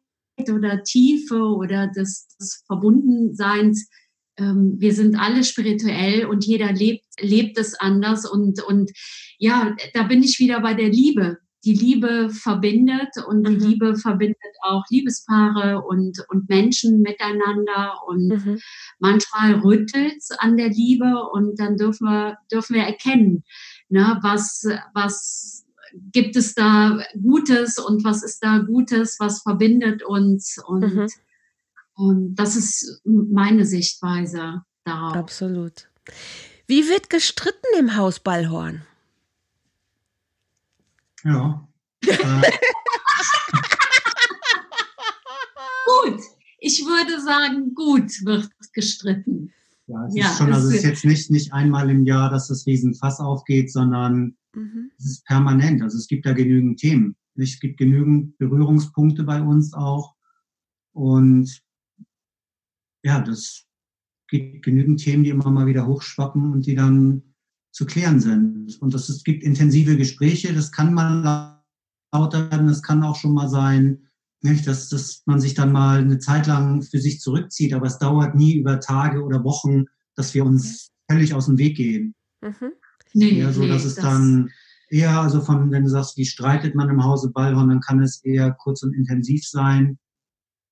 [0.51, 3.89] oder Tiefe oder des, des Verbundenseins.
[4.39, 8.29] Ähm, wir sind alle spirituell und jeder lebt, lebt es anders.
[8.29, 8.91] Und, und
[9.39, 13.61] ja, da bin ich wieder bei der Liebe die Liebe verbindet und die mhm.
[13.61, 18.61] Liebe verbindet auch Liebespaare und, und Menschen miteinander und mhm.
[18.99, 23.45] manchmal rüttelt es an der Liebe und dann dürfen wir, dürfen wir erkennen,
[23.89, 25.65] ne, was, was
[26.13, 31.07] gibt es da Gutes und was ist da Gutes, was verbindet uns und, mhm.
[31.95, 35.15] Und das ist meine Sichtweise darauf.
[35.15, 35.89] Absolut.
[36.67, 38.83] Wie wird gestritten im Haus Ballhorn?
[41.25, 41.69] Ja.
[45.87, 46.21] gut.
[46.59, 49.53] Ich würde sagen, gut wird gestritten.
[49.87, 52.49] Ja, es ja, ist schon, also es ist jetzt nicht, nicht einmal im Jahr, dass
[52.49, 54.91] das Riesenfass aufgeht, sondern mhm.
[54.99, 55.83] es ist permanent.
[55.83, 57.17] Also es gibt da genügend Themen.
[57.35, 60.15] Es gibt genügend Berührungspunkte bei uns auch.
[60.93, 61.63] Und
[63.03, 63.67] ja, das
[64.29, 67.23] gibt genügend Themen, die immer mal wieder hochschwappen und die dann
[67.71, 68.81] zu klären sind.
[68.81, 71.63] Und das, es gibt intensive Gespräche, das kann mal
[72.13, 74.09] lauter werden, das kann auch schon mal sein,
[74.43, 77.99] nicht, dass, dass man sich dann mal eine Zeit lang für sich zurückzieht, aber es
[77.99, 79.85] dauert nie über Tage oder Wochen,
[80.17, 82.15] dass wir uns völlig aus dem Weg gehen.
[82.41, 82.73] Mhm.
[83.15, 84.51] Nee, eher so, nee, dass es das dann
[84.89, 88.25] eher, also von, wenn du sagst, wie streitet man im Hause Ballhorn, dann kann es
[88.25, 89.99] eher kurz und intensiv sein,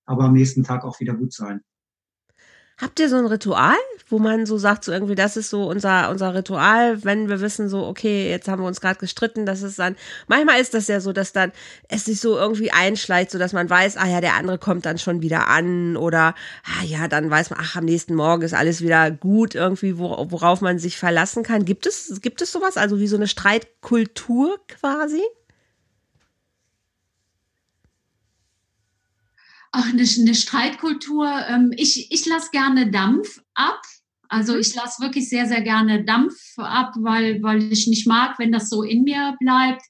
[0.04, 1.60] aber am nächsten Tag auch wieder gut sein.
[2.80, 3.76] Habt ihr so ein Ritual,
[4.08, 7.68] wo man so sagt, so irgendwie, das ist so unser, unser Ritual, wenn wir wissen,
[7.68, 9.96] so, okay, jetzt haben wir uns gerade gestritten, das ist dann,
[10.28, 11.52] manchmal ist das ja so, dass dann
[11.88, 14.98] es sich so irgendwie einschleicht, so dass man weiß, ah ja, der andere kommt dann
[14.98, 18.80] schon wieder an oder, ah ja, dann weiß man, ach, am nächsten Morgen ist alles
[18.80, 21.66] wieder gut, irgendwie, worauf man sich verlassen kann.
[21.66, 22.78] Gibt es, gibt es sowas?
[22.78, 25.22] Also wie so eine Streitkultur quasi?
[29.72, 31.28] Ach, eine, eine Streitkultur.
[31.48, 33.80] Ähm, ich ich lasse gerne Dampf ab.
[34.28, 34.60] Also mhm.
[34.60, 38.70] ich lasse wirklich sehr, sehr gerne Dampf ab, weil, weil ich nicht mag, wenn das
[38.70, 39.82] so in mir bleibt.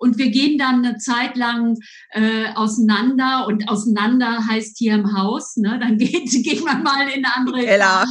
[0.00, 1.76] Und wir gehen dann eine Zeit lang
[2.10, 5.78] äh, auseinander und auseinander heißt hier im Haus, ne?
[5.80, 8.06] Dann geht, geht man mal in eine andere Keller.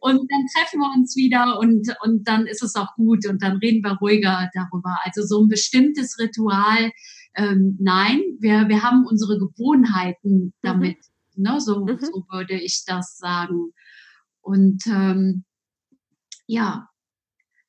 [0.00, 3.58] und dann treffen wir uns wieder und, und dann ist es auch gut und dann
[3.58, 4.98] reden wir ruhiger darüber.
[5.04, 6.90] Also so ein bestimmtes Ritual
[7.36, 10.52] ähm, nein, wir, wir haben unsere Gewohnheiten mhm.
[10.62, 10.98] damit.
[11.34, 11.42] Mhm.
[11.42, 11.60] Ne?
[11.60, 11.98] So, mhm.
[12.00, 13.72] so würde ich das sagen.
[14.40, 15.44] Und ähm,
[16.46, 16.88] ja,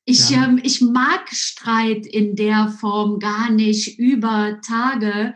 [0.07, 0.45] Ich, ja.
[0.45, 5.33] ähm, ich mag Streit in der Form gar nicht über Tage,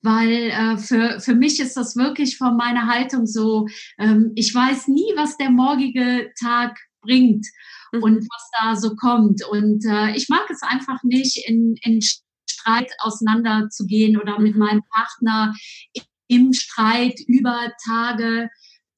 [0.00, 3.66] weil äh, für, für mich ist das wirklich von meiner Haltung so,
[3.98, 7.46] ähm, ich weiß nie, was der morgige Tag bringt
[7.92, 8.02] mhm.
[8.02, 9.44] und was da so kommt.
[9.50, 12.00] Und äh, ich mag es einfach nicht, in, in
[12.62, 14.60] Streit auseinanderzugehen oder mit mhm.
[14.60, 15.54] meinem Partner
[16.28, 18.48] im Streit über Tage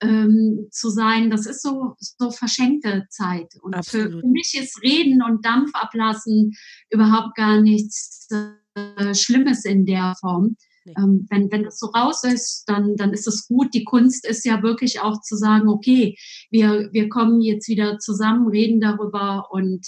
[0.01, 3.55] ähm, zu sein, das ist so, so verschenkte Zeit.
[3.63, 6.53] Und für, für, mich ist Reden und Dampf ablassen
[6.91, 8.29] überhaupt gar nichts
[8.75, 10.57] äh, Schlimmes in der Form.
[10.85, 10.95] Nee.
[10.99, 13.73] Ähm, wenn, wenn das so raus ist, dann, dann ist es gut.
[13.73, 16.17] Die Kunst ist ja wirklich auch zu sagen, okay,
[16.51, 19.87] wir, wir kommen jetzt wieder zusammen, reden darüber und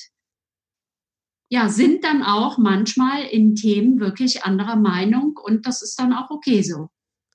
[1.49, 6.31] ja, sind dann auch manchmal in Themen wirklich anderer Meinung und das ist dann auch
[6.31, 6.89] okay so.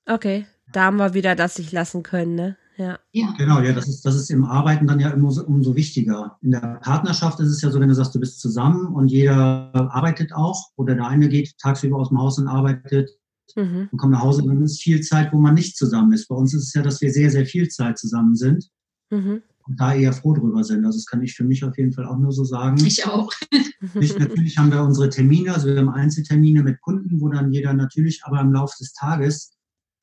[0.05, 2.57] Okay, da haben wir wieder das sich lassen können, ne?
[2.77, 2.99] Ja.
[3.11, 3.33] ja.
[3.37, 6.37] Genau, ja, das ist, das ist im Arbeiten dann ja immer so, umso wichtiger.
[6.41, 9.71] In der Partnerschaft ist es ja so, wenn du sagst, du bist zusammen und jeder
[9.93, 13.11] arbeitet auch oder der eine geht tagsüber aus dem Haus und arbeitet
[13.55, 13.89] mhm.
[13.91, 16.27] und kommt nach Hause, dann ist viel Zeit, wo man nicht zusammen ist.
[16.27, 18.67] Bei uns ist es ja, dass wir sehr, sehr viel Zeit zusammen sind.
[19.11, 19.43] Mhm.
[19.77, 20.85] Da eher froh drüber sind.
[20.85, 22.77] Also das kann ich für mich auf jeden Fall auch nur so sagen.
[22.85, 23.31] Ich auch.
[23.95, 27.73] Nicht, natürlich haben wir unsere Termine, also wir haben Einzeltermine mit Kunden, wo dann jeder
[27.73, 29.53] natürlich, aber im Laufe des Tages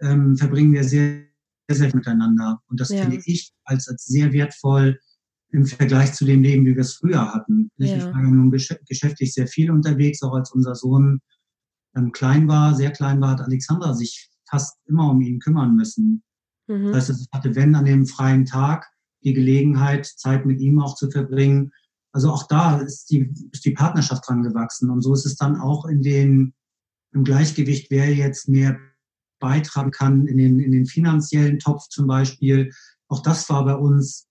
[0.01, 1.29] ähm, verbringen wir sehr
[1.71, 2.61] sehr miteinander.
[2.69, 3.03] Und das ja.
[3.03, 4.99] finde ich als, als sehr wertvoll
[5.51, 7.71] im Vergleich zu dem Leben, wie wir es früher hatten.
[7.77, 7.97] Ja.
[7.97, 11.21] Ich war ja nun geschäftlich sehr viel unterwegs, auch als unser Sohn
[11.97, 16.23] ähm, klein war, sehr klein war, hat Alexandra sich fast immer um ihn kümmern müssen.
[16.67, 16.93] Mhm.
[16.93, 18.87] Das heißt, ich hatte, wenn an dem freien Tag,
[19.25, 21.73] die Gelegenheit, Zeit mit ihm auch zu verbringen.
[22.13, 24.91] Also auch da ist die, ist die Partnerschaft dran gewachsen.
[24.91, 26.55] Und so ist es dann auch in den,
[27.13, 28.79] im Gleichgewicht, wer jetzt mehr
[29.41, 32.73] beitragen kann in den, in den finanziellen Topf zum Beispiel.
[33.09, 34.27] Auch das war bei uns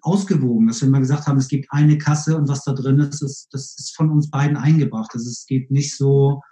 [0.00, 3.22] ausgewogen, dass wir immer gesagt haben, es gibt eine Kasse und was da drin ist,
[3.22, 5.10] ist das ist von uns beiden eingebracht.
[5.14, 6.42] Also es geht nicht so,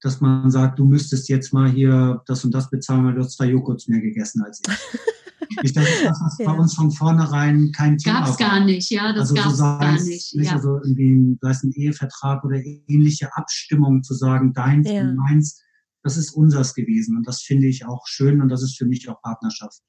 [0.00, 3.36] dass man sagt, du müsstest jetzt mal hier das und das bezahlen, weil du hast
[3.36, 4.74] zwei Joghurts mehr gegessen als ich.
[5.62, 6.52] ich denke, das ist ja.
[6.52, 8.48] bei uns von vornherein kein Thema Gab's war.
[8.48, 10.34] gar nicht, ja, das also gab's so gar nicht.
[10.34, 10.52] nicht ja.
[10.52, 12.56] Also irgendwie, sei es ein Ehevertrag oder
[12.88, 15.02] ähnliche Abstimmung zu sagen, deins ja.
[15.02, 15.62] und meins,
[16.02, 17.16] das ist unseres gewesen.
[17.16, 19.80] Und das finde ich auch schön und das ist für mich auch Partnerschaft.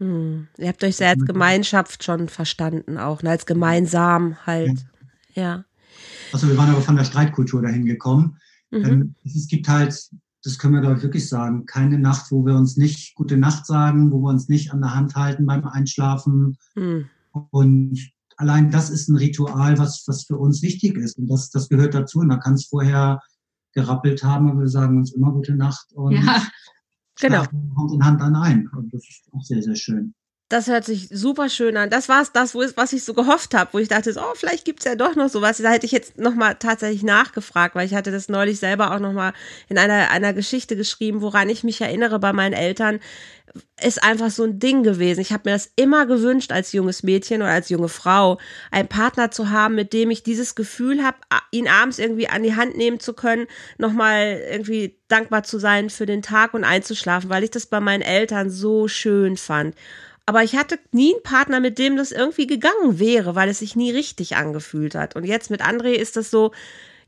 [0.00, 0.48] Hm.
[0.58, 3.30] Ihr habt euch sehr als Gemeinschaft schon verstanden, auch ne?
[3.30, 4.84] als gemeinsam halt.
[5.34, 5.42] Ja.
[5.42, 5.64] ja.
[6.32, 8.38] Also wir waren aber von der Streitkultur dahin gekommen.
[8.72, 9.14] Mhm.
[9.24, 9.94] Es gibt halt,
[10.42, 13.66] das können wir glaube ich wirklich sagen, keine Nacht, wo wir uns nicht gute Nacht
[13.66, 16.56] sagen, wo wir uns nicht an der Hand halten beim Einschlafen.
[16.74, 17.08] Mhm.
[17.50, 17.98] Und
[18.36, 21.18] allein das ist ein Ritual, was, was für uns wichtig ist.
[21.18, 22.20] Und das, das gehört dazu.
[22.20, 23.20] Und da kann es vorher
[23.72, 26.42] gerappelt haben, aber wir sagen uns immer gute Nacht und ja,
[27.20, 27.44] genau.
[27.44, 28.68] Hand in Hand dann ein.
[28.68, 30.14] Und das ist auch sehr, sehr schön.
[30.52, 31.88] Das hört sich super schön an.
[31.88, 34.84] Das war es, das, was ich so gehofft habe, wo ich dachte, oh, vielleicht gibt's
[34.84, 35.56] ja doch noch sowas.
[35.56, 39.32] Da hätte ich jetzt nochmal tatsächlich nachgefragt, weil ich hatte das neulich selber auch nochmal
[39.70, 43.00] in einer, einer Geschichte geschrieben, woran ich mich erinnere bei meinen Eltern,
[43.82, 45.20] ist einfach so ein Ding gewesen.
[45.20, 48.38] Ich habe mir das immer gewünscht als junges Mädchen oder als junge Frau,
[48.70, 51.16] einen Partner zu haben, mit dem ich dieses Gefühl habe,
[51.50, 53.46] ihn abends irgendwie an die Hand nehmen zu können,
[53.78, 58.02] nochmal irgendwie dankbar zu sein für den Tag und einzuschlafen, weil ich das bei meinen
[58.02, 59.74] Eltern so schön fand.
[60.26, 63.74] Aber ich hatte nie einen Partner, mit dem das irgendwie gegangen wäre, weil es sich
[63.74, 65.16] nie richtig angefühlt hat.
[65.16, 66.52] Und jetzt mit André ist das so,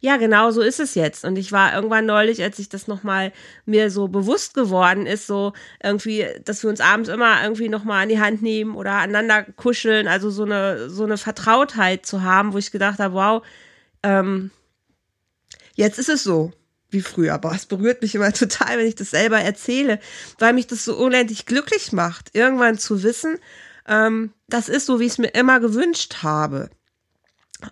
[0.00, 1.24] ja, genau so ist es jetzt.
[1.24, 3.32] Und ich war irgendwann neulich, als ich das nochmal
[3.64, 8.08] mir so bewusst geworden ist, so irgendwie, dass wir uns abends immer irgendwie nochmal an
[8.10, 12.58] die Hand nehmen oder aneinander kuscheln, also so eine, so eine Vertrautheit zu haben, wo
[12.58, 13.46] ich gedacht habe, wow,
[14.02, 14.50] ähm,
[15.74, 16.52] jetzt ist es so
[16.94, 17.34] wie früher.
[17.34, 20.00] Aber es berührt mich immer total, wenn ich das selber erzähle,
[20.38, 23.38] weil mich das so unendlich glücklich macht, irgendwann zu wissen,
[23.86, 26.70] ähm, das ist so, wie ich es mir immer gewünscht habe.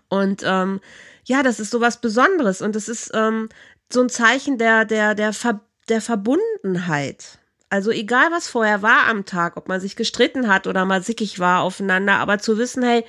[0.09, 0.81] Und ähm,
[1.25, 3.49] ja, das ist so was Besonderes und es ist ähm,
[3.91, 7.39] so ein Zeichen der, der, der, Ver der Verbundenheit.
[7.69, 11.39] Also egal, was vorher war am Tag, ob man sich gestritten hat oder mal sickig
[11.39, 13.05] war aufeinander, aber zu wissen, hey,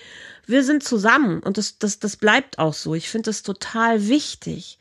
[0.46, 2.96] wir sind zusammen und das, das, das bleibt auch so.
[2.96, 4.80] Ich finde das total wichtig.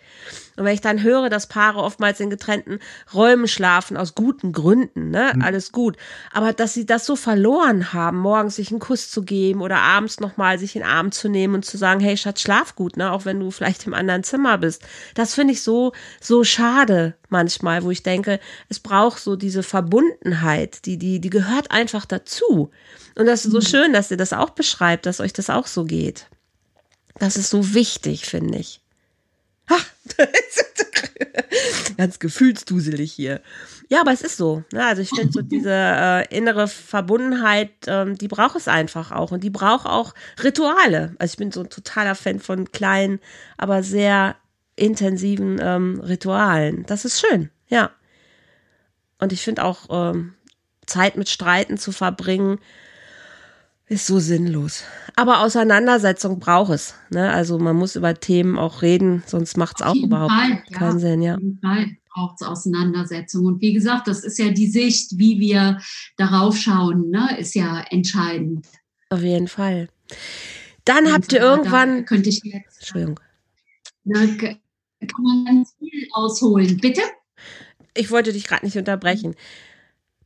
[0.56, 2.78] Und wenn ich dann höre, dass Paare oftmals in getrennten
[3.14, 5.42] Räumen schlafen, aus guten Gründen, ne, mhm.
[5.42, 5.96] alles gut.
[6.32, 10.20] Aber dass sie das so verloren haben, morgens sich einen Kuss zu geben oder abends
[10.20, 13.12] nochmal sich in den Arm zu nehmen und zu sagen, hey Schatz, schlaf gut, ne,
[13.12, 14.82] auch wenn du vielleicht im anderen Zimmer bist.
[15.14, 18.38] Das finde ich so, so schade manchmal, wo ich denke,
[18.68, 22.70] es braucht so diese Verbundenheit, die, die, die gehört einfach dazu.
[23.16, 23.62] Und das ist so mhm.
[23.64, 26.26] schön, dass ihr das auch beschreibt, dass euch das auch so geht.
[27.18, 28.80] Das ist so wichtig, finde ich.
[31.96, 33.40] Ganz gefühlsduselig hier.
[33.88, 34.64] Ja, aber es ist so.
[34.72, 34.84] Ne?
[34.84, 39.32] Also ich finde so diese äh, innere Verbundenheit, ähm, die braucht es einfach auch.
[39.32, 41.14] Und die braucht auch Rituale.
[41.18, 43.20] Also ich bin so ein totaler Fan von kleinen,
[43.56, 44.36] aber sehr
[44.76, 46.84] intensiven ähm, Ritualen.
[46.86, 47.90] Das ist schön, ja.
[49.18, 50.34] Und ich finde auch ähm,
[50.86, 52.58] Zeit mit Streiten zu verbringen,
[53.92, 54.82] ist so sinnlos.
[55.16, 56.94] Aber Auseinandersetzung braucht es.
[57.10, 57.30] Ne?
[57.30, 60.98] Also man muss über Themen auch reden, sonst macht es auch überhaupt Fall, keinen ja,
[60.98, 61.22] Sinn.
[61.22, 61.34] Ja.
[61.34, 63.44] Auf jeden Fall braucht es Auseinandersetzung.
[63.46, 65.78] Und wie gesagt, das ist ja die Sicht, wie wir
[66.16, 67.36] darauf schauen, ne?
[67.38, 68.66] ist ja entscheidend.
[69.10, 69.88] Auf jeden Fall.
[70.84, 72.06] Dann Und habt ihr irgendwann.
[72.06, 72.78] könnte ich jetzt.
[72.78, 73.20] Entschuldigung.
[74.04, 74.58] Da kann
[75.22, 76.78] man ganz viel ausholen.
[76.78, 77.02] Bitte?
[77.94, 79.34] Ich wollte dich gerade nicht unterbrechen.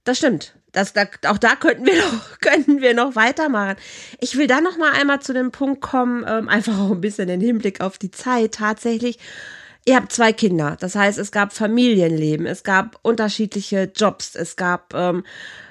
[0.04, 0.56] Das stimmt.
[0.76, 3.76] Das, da, auch da könnten wir noch, könnten wir noch weitermachen.
[4.20, 7.30] Ich will dann noch mal einmal zu dem Punkt kommen, ähm, einfach auch ein bisschen
[7.30, 9.18] im Hinblick auf die Zeit tatsächlich.
[9.86, 14.92] Ihr habt zwei Kinder, das heißt, es gab Familienleben, es gab unterschiedliche Jobs, es gab
[14.92, 15.24] ähm,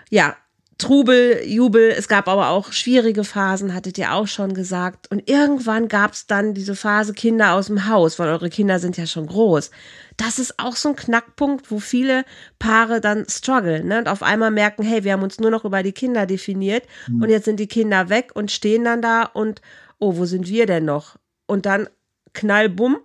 [0.10, 0.36] ja
[0.78, 5.10] Trubel, Jubel, es gab aber auch schwierige Phasen, hattet ihr auch schon gesagt.
[5.10, 8.98] Und irgendwann gab es dann diese Phase Kinder aus dem Haus, weil eure Kinder sind
[8.98, 9.72] ja schon groß.
[10.18, 12.26] Das ist auch so ein Knackpunkt, wo viele
[12.60, 14.00] Paare dann strugglen ne?
[14.00, 17.24] und auf einmal merken, hey, wir haben uns nur noch über die Kinder definiert mhm.
[17.24, 19.62] und jetzt sind die Kinder weg und stehen dann da und,
[20.00, 21.16] oh, wo sind wir denn noch?
[21.48, 21.88] Und dann
[22.34, 22.98] knallbumm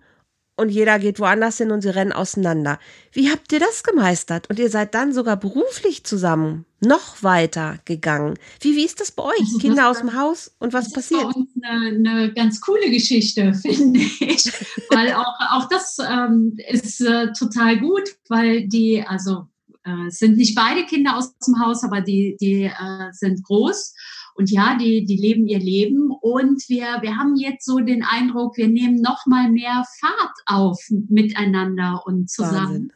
[0.57, 2.79] und jeder geht woanders hin und sie rennen auseinander.
[3.13, 4.51] Wie habt ihr das gemeistert?
[4.51, 8.39] Und ihr seid dann sogar beruflich zusammen noch weiter gegangen.
[8.61, 9.41] Wie, wie ist das bei euch?
[9.41, 11.23] Also Kinder aus dem Haus und was das passiert?
[11.23, 14.53] Das ist bei uns eine, eine, ganz coole Geschichte, finde ich.
[14.91, 19.47] weil auch, auch das ähm, ist äh, total gut, weil die, also
[19.85, 23.95] äh, sind nicht beide Kinder aus dem Haus, aber die, die äh, sind groß.
[24.41, 26.11] Und ja, die, die leben ihr Leben.
[26.11, 30.81] Und wir, wir haben jetzt so den Eindruck, wir nehmen noch mal mehr Fahrt auf
[31.11, 32.55] miteinander und zusammen.
[32.55, 32.93] Wahnsinn.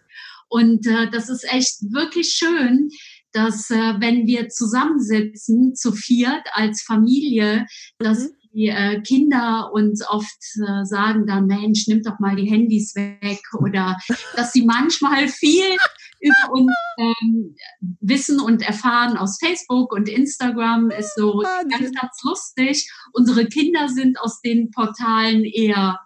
[0.49, 2.89] Und äh, das ist echt wirklich schön,
[3.33, 7.67] dass äh, wenn wir zusammensitzen, zu viert als Familie,
[7.99, 8.31] dass mhm.
[8.55, 13.43] Die äh, Kinder uns oft äh, sagen dann, Mensch, nimm doch mal die Handys weg
[13.59, 13.97] oder
[14.37, 15.77] dass sie manchmal viel
[16.21, 17.57] über uns ähm,
[18.01, 22.91] wissen und erfahren aus Facebook und Instagram ist so ganz, ganz lustig.
[23.13, 25.99] Unsere Kinder sind aus den Portalen eher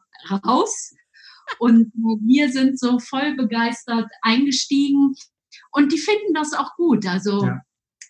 [0.44, 0.94] raus.
[1.58, 5.14] Und wir sind so voll begeistert eingestiegen.
[5.72, 7.06] Und die finden das auch gut.
[7.06, 7.60] Also ja.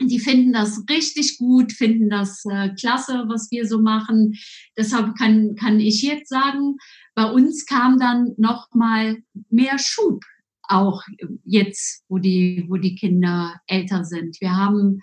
[0.01, 4.35] Die finden das richtig gut, finden das äh, klasse, was wir so machen.
[4.77, 6.77] Deshalb kann, kann ich jetzt sagen,
[7.15, 9.19] bei uns kam dann noch mal
[9.51, 10.23] mehr Schub
[10.69, 11.03] auch
[11.45, 14.41] jetzt, wo die, wo die Kinder älter sind.
[14.41, 15.01] Wir haben,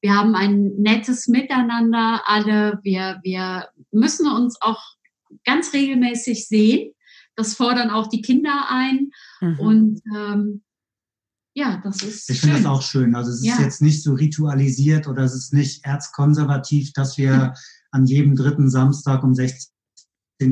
[0.00, 2.78] wir haben ein nettes Miteinander alle.
[2.82, 4.82] Wir, wir müssen uns auch
[5.44, 6.92] ganz regelmäßig sehen.
[7.34, 9.10] Das fordern auch die Kinder ein.
[9.40, 9.58] Mhm.
[9.58, 10.62] Und ähm,
[11.56, 12.28] ja, das ist.
[12.28, 13.14] Ich finde das auch schön.
[13.14, 13.60] Also es ist ja.
[13.60, 17.52] jetzt nicht so ritualisiert oder es ist nicht erzkonservativ, dass wir mhm.
[17.92, 19.70] an jedem dritten Samstag um 16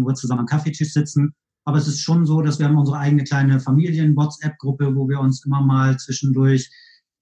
[0.00, 1.34] Uhr zusammen am Kaffeetisch sitzen,
[1.66, 5.44] aber es ist schon so, dass wir haben unsere eigene kleine Familien-WhatsApp-Gruppe, wo wir uns
[5.44, 6.70] immer mal zwischendurch,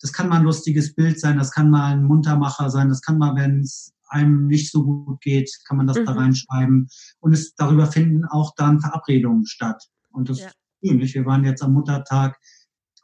[0.00, 3.18] das kann mal ein lustiges Bild sein, das kann mal ein Muntermacher sein, das kann
[3.18, 6.04] mal, wenn es einem nicht so gut geht, kann man das mhm.
[6.04, 6.88] da reinschreiben.
[7.20, 9.82] Und es, darüber finden auch dann Verabredungen statt.
[10.12, 10.46] Und das ja.
[10.46, 11.14] ist ähnlich.
[11.14, 12.38] Wir waren jetzt am Muttertag,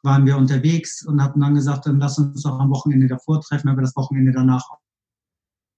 [0.03, 3.69] waren wir unterwegs und hatten dann gesagt, dann lass uns doch am Wochenende davor treffen,
[3.69, 4.65] wir das Wochenende danach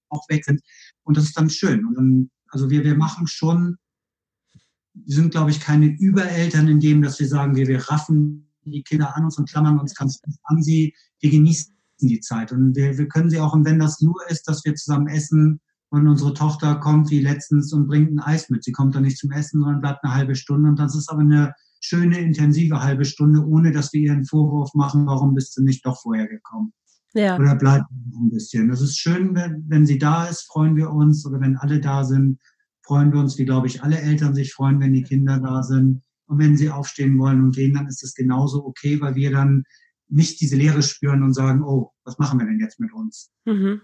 [0.09, 0.61] auch weg sind.
[1.03, 1.85] Und das ist dann schön.
[1.85, 3.77] Und dann, also wir, wir machen schon
[4.93, 8.83] wir sind, glaube ich, keine Übereltern in dem, dass wir sagen, wir, wir raffen die
[8.83, 10.93] Kinder an uns und klammern uns ganz an sie.
[11.19, 14.47] Wir genießen die Zeit und wir, wir können sie auch, und wenn das nur ist,
[14.47, 15.59] dass wir zusammen essen
[15.89, 18.63] und unsere Tochter kommt wie letztens und bringt ein Eis mit.
[18.63, 21.21] Sie kommt dann nicht zum Essen, sondern bleibt eine halbe Stunde und das ist aber
[21.21, 25.63] eine schöne, intensive halbe Stunde, ohne dass wir ihr einen Vorwurf machen, warum bist du
[25.63, 26.73] nicht doch vorher gekommen.
[27.13, 27.37] Ja.
[27.37, 28.69] Oder bleibt ein bisschen.
[28.69, 32.05] Das ist schön, wenn, wenn sie da ist, freuen wir uns oder wenn alle da
[32.05, 32.39] sind
[32.91, 36.01] freuen wir uns, wie glaube ich alle Eltern sich freuen, wenn die Kinder da sind.
[36.25, 39.63] Und wenn sie aufstehen wollen und gehen, dann ist das genauso okay, weil wir dann
[40.07, 43.31] nicht diese Leere spüren und sagen, oh, was machen wir denn jetzt mit uns?
[43.45, 43.81] Mhm.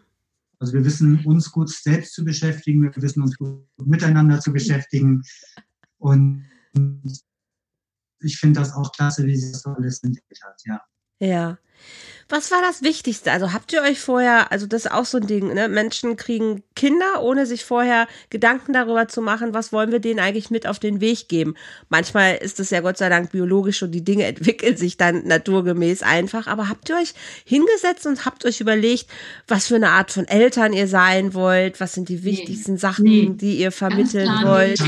[0.59, 5.21] Also wir wissen uns gut selbst zu beschäftigen, wir wissen uns gut miteinander zu beschäftigen.
[5.97, 6.45] Und
[8.19, 10.81] ich finde das auch klasse, wie sie das alles entwickelt hat, ja.
[11.19, 11.57] Ja.
[12.29, 13.31] Was war das Wichtigste?
[13.31, 15.69] Also habt ihr euch vorher, also das ist auch so ein Ding, ne?
[15.69, 20.49] Menschen kriegen Kinder, ohne sich vorher Gedanken darüber zu machen, was wollen wir denen eigentlich
[20.49, 21.55] mit auf den Weg geben.
[21.87, 26.03] Manchmal ist es ja Gott sei Dank biologisch und die Dinge entwickeln sich dann naturgemäß
[26.03, 26.47] einfach.
[26.47, 27.13] Aber habt ihr euch
[27.45, 29.07] hingesetzt und habt euch überlegt,
[29.47, 31.79] was für eine Art von Eltern ihr sein wollt?
[31.79, 32.77] Was sind die wichtigsten nee.
[32.79, 33.31] Sachen, nee.
[33.33, 34.79] die ihr vermitteln wollt?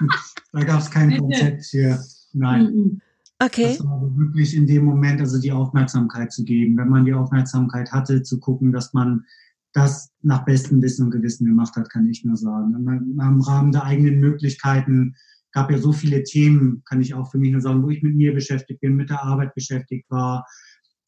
[0.54, 2.02] da gab es kein Konzept hier.
[2.32, 2.64] Nein.
[2.64, 3.00] Mhm.
[3.40, 3.76] Okay.
[3.76, 6.76] Das war wirklich in dem Moment, also die Aufmerksamkeit zu geben.
[6.76, 9.24] Wenn man die Aufmerksamkeit hatte, zu gucken, dass man
[9.72, 12.74] das nach bestem Wissen und Gewissen gemacht hat, kann ich nur sagen.
[12.74, 15.16] Im Rahmen der eigenen Möglichkeiten
[15.50, 18.14] gab ja so viele Themen, kann ich auch für mich nur sagen, wo ich mit
[18.14, 20.46] mir beschäftigt bin, mit der Arbeit beschäftigt war.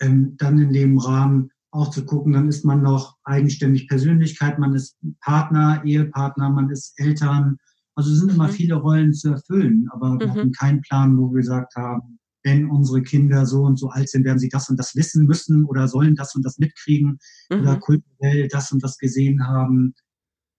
[0.00, 4.74] Ähm, dann in dem Rahmen auch zu gucken, dann ist man noch eigenständig Persönlichkeit, man
[4.74, 7.58] ist Partner, Ehepartner, man ist Eltern.
[7.96, 8.52] Also es sind immer mhm.
[8.52, 10.20] viele Rollen zu erfüllen, aber mhm.
[10.20, 14.08] wir hatten keinen Plan, wo wir gesagt haben, wenn unsere Kinder so und so alt
[14.08, 17.18] sind, werden sie das und das wissen müssen oder sollen das und das mitkriegen
[17.50, 17.60] mhm.
[17.60, 19.94] oder kulturell das und das gesehen haben.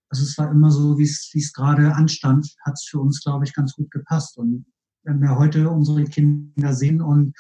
[0.10, 3.24] Also es war immer so, wie es, wie es gerade anstand, hat es für uns,
[3.24, 4.38] glaube ich, ganz gut gepasst.
[4.38, 4.66] Und
[5.04, 7.34] wenn wir heute unsere Kinder sehen und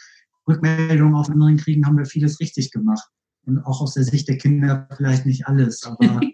[0.47, 3.07] Rückmeldungen auf anderen kriegen, haben wir vieles richtig gemacht.
[3.45, 6.21] Und auch aus der Sicht der Kinder vielleicht nicht alles, aber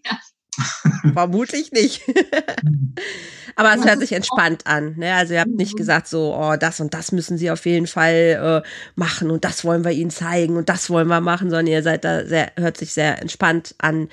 [1.13, 2.01] Vermutlich nicht.
[3.55, 4.95] Aber es hört sich entspannt an.
[4.97, 5.13] Ne?
[5.13, 8.63] Also ihr habt nicht gesagt so, oh, das und das müssen sie auf jeden Fall
[8.63, 11.83] äh, machen und das wollen wir ihnen zeigen und das wollen wir machen, sondern ihr
[11.83, 14.09] seid da sehr, hört sich sehr entspannt an,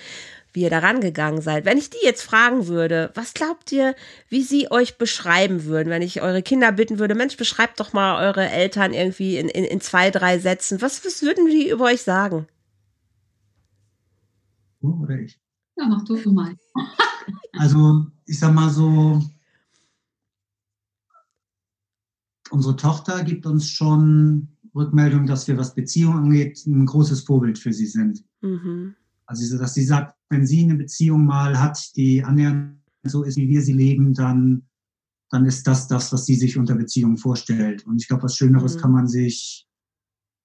[0.52, 1.64] wie ihr da rangegangen seid.
[1.64, 3.94] Wenn ich die jetzt fragen würde, was glaubt ihr,
[4.28, 8.26] wie sie euch beschreiben würden, wenn ich eure Kinder bitten würde, Mensch, beschreibt doch mal
[8.26, 10.82] eure Eltern irgendwie in, in, in zwei, drei Sätzen.
[10.82, 12.46] Was, was würden die über euch sagen?
[14.80, 15.38] Du oder ich?
[15.80, 16.54] Ja, mach du mal.
[17.52, 19.22] also, ich sag mal so,
[22.50, 27.72] unsere Tochter gibt uns schon Rückmeldung, dass wir, was Beziehung angeht, ein großes Vorbild für
[27.72, 28.22] sie sind.
[28.42, 28.94] Mhm.
[29.24, 33.48] Also, dass sie sagt, wenn sie eine Beziehung mal hat, die annähernd so ist, wie
[33.48, 34.66] wir sie leben, dann,
[35.30, 37.86] dann ist das das, was sie sich unter Beziehung vorstellt.
[37.86, 38.80] Und ich glaube, was Schöneres mhm.
[38.80, 39.66] kann man sich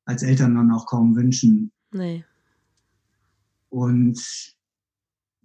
[0.06, 1.74] als Eltern dann auch kaum wünschen.
[1.92, 2.24] Nee.
[3.70, 4.18] Und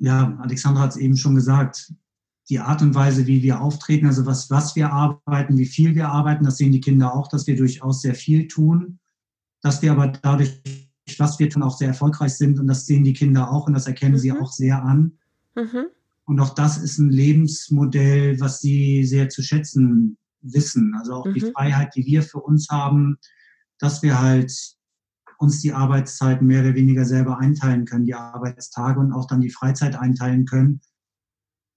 [0.00, 1.92] ja, Alexandra hat es eben schon gesagt,
[2.48, 6.08] die Art und Weise, wie wir auftreten, also was, was wir arbeiten, wie viel wir
[6.08, 8.98] arbeiten, das sehen die Kinder auch, dass wir durchaus sehr viel tun,
[9.60, 10.60] dass wir aber dadurch,
[11.18, 13.86] was wir tun, auch sehr erfolgreich sind und das sehen die Kinder auch und das
[13.86, 14.18] erkennen mhm.
[14.18, 15.12] sie auch sehr an.
[15.54, 15.86] Mhm.
[16.24, 20.94] Und auch das ist ein Lebensmodell, was sie sehr zu schätzen wissen.
[20.98, 21.34] Also auch mhm.
[21.34, 23.18] die Freiheit, die wir für uns haben,
[23.78, 24.52] dass wir halt
[25.40, 29.50] uns die Arbeitszeiten mehr oder weniger selber einteilen können, die Arbeitstage und auch dann die
[29.50, 30.82] Freizeit einteilen können.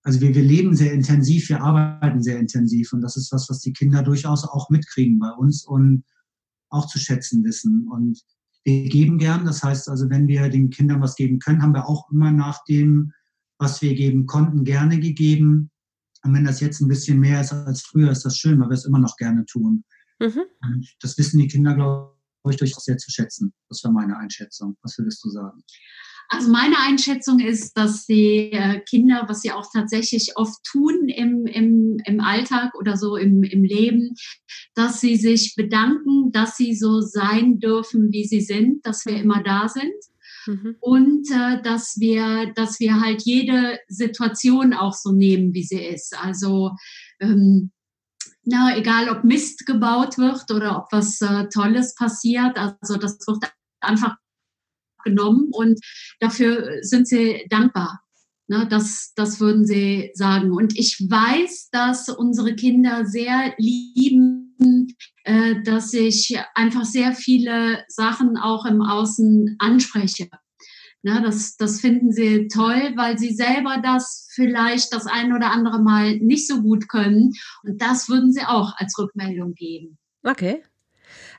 [0.03, 3.59] Also wir, wir leben sehr intensiv, wir arbeiten sehr intensiv und das ist was, was
[3.59, 6.03] die Kinder durchaus auch mitkriegen bei uns und
[6.69, 7.87] auch zu schätzen wissen.
[7.89, 8.19] Und
[8.65, 11.87] wir geben gern, das heißt also, wenn wir den Kindern was geben können, haben wir
[11.87, 13.13] auch immer nach dem,
[13.59, 15.71] was wir geben konnten, gerne gegeben.
[16.25, 18.75] Und wenn das jetzt ein bisschen mehr ist als früher, ist das schön, weil wir
[18.75, 19.85] es immer noch gerne tun.
[20.19, 20.83] Mhm.
[21.01, 22.12] Das wissen die Kinder, glaube
[22.51, 23.53] ich, durchaus sehr zu schätzen.
[23.69, 24.75] Das war meine Einschätzung.
[24.81, 25.63] Was würdest du sagen?
[26.29, 31.45] Also meine Einschätzung ist, dass die äh, Kinder, was sie auch tatsächlich oft tun im,
[31.45, 34.15] im, im Alltag oder so im, im Leben,
[34.73, 39.43] dass sie sich bedanken, dass sie so sein dürfen, wie sie sind, dass wir immer
[39.43, 39.93] da sind.
[40.47, 40.75] Mhm.
[40.79, 46.17] Und äh, dass wir, dass wir halt jede Situation auch so nehmen, wie sie ist.
[46.17, 46.71] Also
[47.19, 47.71] ähm,
[48.45, 52.57] na, egal ob Mist gebaut wird oder ob was äh, Tolles passiert.
[52.57, 54.15] Also das wird einfach
[55.03, 55.79] genommen und
[56.19, 58.01] dafür sind sie dankbar.
[58.47, 60.51] Ne, das, das würden sie sagen.
[60.51, 68.37] Und ich weiß, dass unsere Kinder sehr lieben, äh, dass ich einfach sehr viele Sachen
[68.37, 70.29] auch im Außen anspreche.
[71.05, 75.81] Ne, das, das finden sie toll, weil sie selber das vielleicht das ein oder andere
[75.81, 77.33] Mal nicht so gut können.
[77.63, 79.97] Und das würden sie auch als Rückmeldung geben.
[80.23, 80.63] Okay.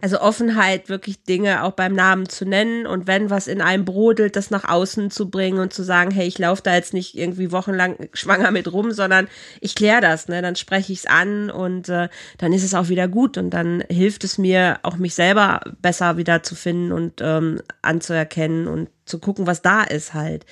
[0.00, 4.36] Also Offenheit, wirklich Dinge auch beim Namen zu nennen und wenn was in einem brodelt,
[4.36, 7.52] das nach außen zu bringen und zu sagen, hey, ich laufe da jetzt nicht irgendwie
[7.52, 9.28] wochenlang schwanger mit rum, sondern
[9.60, 10.42] ich kläre das, ne?
[10.42, 12.08] Dann spreche ich es an und äh,
[12.38, 16.16] dann ist es auch wieder gut und dann hilft es mir, auch mich selber besser
[16.16, 20.44] wieder zu finden und ähm, anzuerkennen und zu gucken, was da ist halt.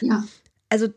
[0.00, 0.24] Ja.
[0.68, 0.88] Also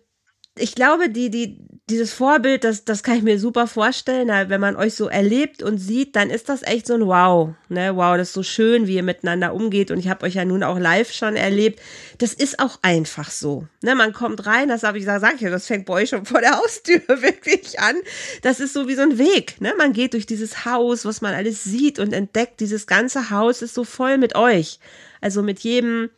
[0.59, 1.57] ich glaube, die, die,
[1.89, 4.27] dieses Vorbild, das, das kann ich mir super vorstellen.
[4.49, 7.55] Wenn man euch so erlebt und sieht, dann ist das echt so ein Wow.
[7.67, 7.95] Ne?
[7.95, 9.91] Wow, das ist so schön, wie ihr miteinander umgeht.
[9.91, 11.81] Und ich habe euch ja nun auch live schon erlebt.
[12.19, 13.67] Das ist auch einfach so.
[13.81, 13.95] Ne?
[13.95, 16.41] Man kommt rein, das habe ich gesagt, sag ich das fängt bei euch schon vor
[16.41, 17.95] der Haustür wirklich an.
[18.43, 19.59] Das ist so wie so ein Weg.
[19.59, 19.73] Ne?
[19.77, 22.59] Man geht durch dieses Haus, was man alles sieht und entdeckt.
[22.59, 24.79] Dieses ganze Haus ist so voll mit euch.
[25.21, 26.09] Also mit jedem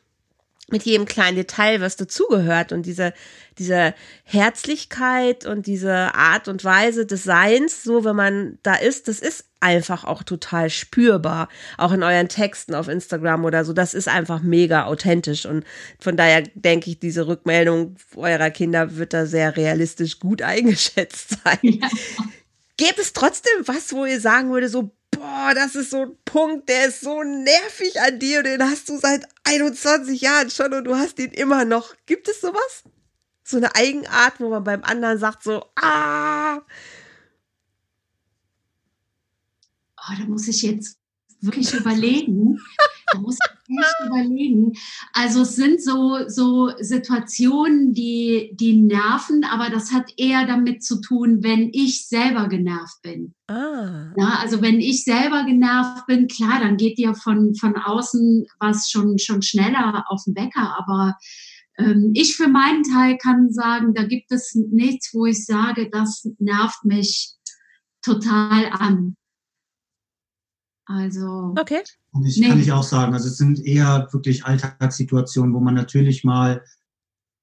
[0.72, 3.13] mit jedem kleinen Detail, was dazugehört und diese,
[3.57, 3.93] diese
[4.24, 9.45] Herzlichkeit und diese Art und Weise des Seins, so wenn man da ist, das ist
[9.61, 11.47] einfach auch total spürbar.
[11.78, 13.74] Auch in euren Texten auf Instagram oder so.
[13.74, 15.45] Das ist einfach mega authentisch.
[15.45, 15.63] Und
[15.99, 21.59] von daher denke ich, diese Rückmeldung eurer Kinder wird da sehr realistisch gut eingeschätzt sein.
[21.61, 21.88] Ja.
[22.78, 24.91] Gäbe es trotzdem was, wo ihr sagen würde, so,
[25.22, 28.89] boah, das ist so ein Punkt, der ist so nervig an dir und den hast
[28.89, 31.93] du seit 21 Jahren schon und du hast ihn immer noch.
[32.05, 32.84] Gibt es sowas?
[33.43, 36.57] So eine Eigenart, wo man beim anderen sagt so, ah.
[39.97, 40.97] Oh, da muss ich jetzt
[41.41, 42.59] wirklich überlegen.
[43.14, 43.38] Da muss
[43.68, 44.74] echt überlegen.
[45.14, 51.01] Also es sind so, so Situationen, die, die nerven, aber das hat eher damit zu
[51.01, 53.34] tun, wenn ich selber genervt bin.
[53.47, 54.14] Ah.
[54.18, 58.89] Ja, also wenn ich selber genervt bin, klar, dann geht dir von, von außen was
[58.89, 61.18] schon, schon schneller auf den Wecker, aber
[61.78, 66.28] ähm, ich für meinen Teil kann sagen, da gibt es nichts, wo ich sage, das
[66.39, 67.36] nervt mich
[68.01, 69.16] total an.
[70.91, 71.53] Also.
[71.59, 71.81] Okay.
[72.11, 72.49] Und ich nee.
[72.49, 76.63] kann ich auch sagen, also es sind eher wirklich Alltagssituationen, wo man natürlich mal,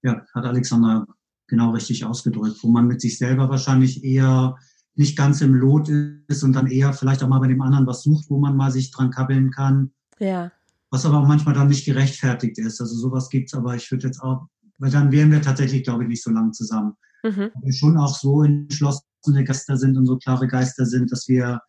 [0.02, 1.06] ja, hat Alexander
[1.46, 4.56] genau richtig ausgedrückt, wo man mit sich selber wahrscheinlich eher
[4.94, 8.02] nicht ganz im Lot ist und dann eher vielleicht auch mal bei dem anderen was
[8.02, 9.92] sucht, wo man mal sich dran kabbeln kann.
[10.18, 10.52] Ja.
[10.90, 12.80] Was aber auch manchmal dann nicht gerechtfertigt ist.
[12.80, 16.08] Also sowas gibt's, aber ich würde jetzt auch, weil dann wären wir tatsächlich, glaube ich,
[16.08, 16.94] nicht so lang zusammen.
[17.22, 17.50] Mhm.
[17.54, 21.60] Weil wir schon auch so entschlossene Geister sind und so klare Geister sind, dass wir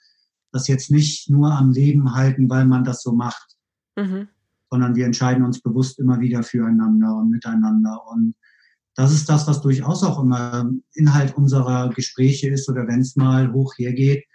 [0.52, 3.58] das jetzt nicht nur am Leben halten, weil man das so macht,
[3.95, 4.28] mhm.
[4.70, 8.06] sondern wir entscheiden uns bewusst immer wieder füreinander und miteinander.
[8.12, 8.36] Und
[8.95, 13.54] das ist das, was durchaus auch immer Inhalt unserer Gespräche ist oder wenn es mal
[13.54, 14.26] hoch hergeht.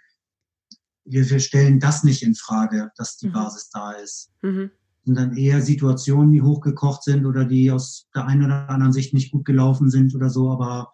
[1.03, 3.33] Wir, wir stellen das nicht in Frage, dass die mhm.
[3.33, 4.31] Basis da ist.
[4.41, 4.71] Mhm.
[5.05, 9.13] Und dann eher Situationen, die hochgekocht sind oder die aus der einen oder anderen Sicht
[9.13, 10.49] nicht gut gelaufen sind oder so.
[10.49, 10.91] Aber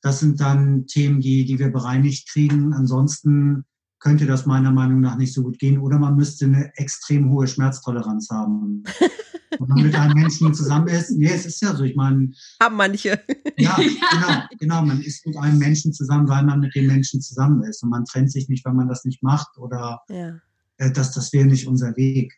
[0.00, 2.72] das sind dann Themen, die, die wir bereinigt kriegen.
[2.72, 3.64] Ansonsten
[4.02, 5.78] könnte das meiner Meinung nach nicht so gut gehen.
[5.78, 8.82] Oder man müsste eine extrem hohe Schmerztoleranz haben.
[9.58, 12.32] Wenn man mit einem Menschen zusammen ist, nee, es ist ja so, ich meine.
[12.60, 13.20] Haben manche.
[13.56, 14.82] Ja, genau, genau.
[14.82, 17.82] Man ist mit einem Menschen zusammen, weil man mit dem Menschen zusammen ist.
[17.84, 20.40] Und man trennt sich nicht, weil man das nicht macht oder ja.
[20.78, 22.34] äh, das, das wäre nicht unser Weg.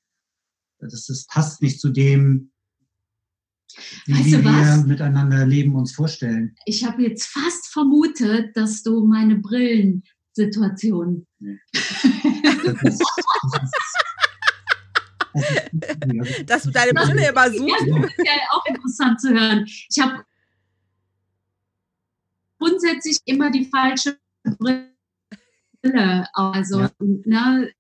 [0.80, 2.50] Das, das passt nicht zu dem,
[4.04, 6.54] wie, weißt wie wir miteinander leben, uns vorstellen.
[6.66, 10.02] Ich habe jetzt fast vermutet, dass du meine Brillen
[10.34, 11.26] Situation.
[16.46, 17.86] Dass du deine Brille immer suchst.
[17.86, 19.64] Ja, das ist ja auch interessant zu hören.
[19.66, 20.24] Ich habe
[22.58, 24.16] grundsätzlich immer die falsche
[24.58, 24.93] Brille
[26.32, 26.90] also ja.
[26.98, 27.70] ne,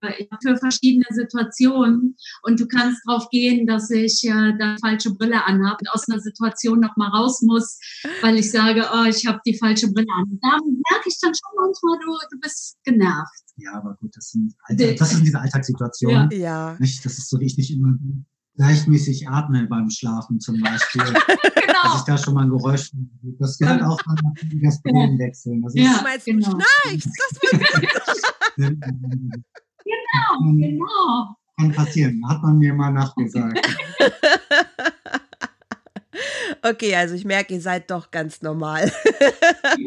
[0.42, 2.16] für verschiedene Situationen.
[2.42, 6.20] Und du kannst darauf gehen, dass ich äh, da falsche Brille anhabe und aus einer
[6.20, 7.78] Situation noch mal raus muss,
[8.22, 10.38] weil ich sage, oh, ich habe die falsche Brille an.
[10.42, 13.44] Da merke ich dann schon manchmal, du, du bist genervt.
[13.56, 16.30] Ja, aber gut, das sind, Alltag, das sind diese Alltagssituationen.
[16.32, 16.76] Ja.
[16.80, 17.96] Nicht, das ist so, wie ich nicht immer
[18.56, 21.02] gleichmäßig atme beim Schlafen zum Beispiel.
[21.04, 21.82] genau.
[21.82, 22.90] Dass ich da schon mal ein Geräusch,
[23.38, 24.16] das gehört auch mal
[24.62, 25.62] das Brillenwechseln.
[25.62, 26.50] Das ja, meinst genau.
[26.50, 27.10] schnarchst?
[27.20, 27.40] Das
[28.56, 28.72] genau,
[30.40, 31.36] genau.
[31.58, 33.60] Kann passieren, hat man mir mal nachgesagt.
[36.62, 38.90] okay, also ich merke, ihr seid doch ganz normal.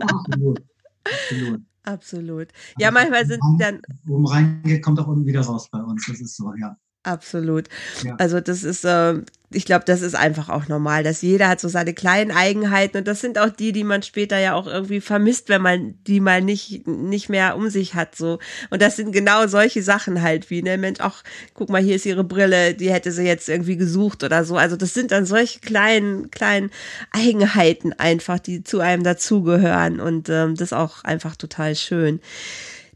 [0.02, 0.64] Absolut.
[1.04, 1.62] Absolut.
[1.84, 2.50] Absolut.
[2.78, 3.82] Ja, manchmal sind dann.
[4.10, 6.06] Oben reingeht, kommt auch unten wieder raus bei uns.
[6.06, 6.76] Das ist so, ja.
[7.04, 7.70] Absolut.
[8.04, 8.16] Ja.
[8.18, 11.70] Also das ist, äh, ich glaube, das ist einfach auch normal, dass jeder hat so
[11.70, 15.48] seine kleinen Eigenheiten und das sind auch die, die man später ja auch irgendwie vermisst,
[15.48, 18.40] wenn man die mal nicht, nicht mehr um sich hat, so.
[18.72, 21.24] Und das sind genau solche Sachen halt, wie, ne, Mensch, ach,
[21.54, 24.58] guck mal, hier ist ihre Brille, die hätte sie jetzt irgendwie gesucht oder so.
[24.58, 26.72] Also das sind dann solche kleinen, kleinen
[27.12, 32.20] Eigenheiten einfach, die zu einem dazugehören und ähm, das ist auch einfach total schön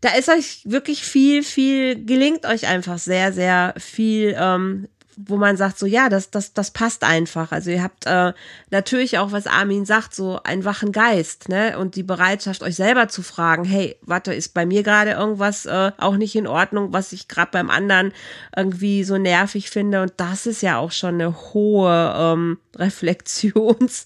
[0.02, 5.58] da ist euch wirklich viel, viel, gelingt euch einfach sehr, sehr viel, ähm, wo man
[5.58, 7.52] sagt, so ja, das, das, das passt einfach.
[7.52, 8.34] Also ihr habt äh,
[8.72, 11.78] natürlich auch, was Armin sagt, so einen wachen Geist, ne?
[11.78, 15.92] Und die Bereitschaft, euch selber zu fragen, hey, warte, ist bei mir gerade irgendwas äh,
[15.98, 18.14] auch nicht in Ordnung, was ich gerade beim anderen
[18.56, 20.02] irgendwie so nervig finde.
[20.02, 24.06] Und das ist ja auch schon eine hohe ähm, Reflexions-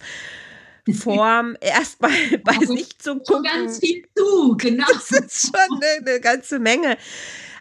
[0.93, 2.11] Form erstmal
[2.43, 3.43] bei also sich zu gucken.
[3.43, 4.85] Ganz viel zu, genau.
[4.87, 6.97] Das ist schon eine, eine ganze Menge.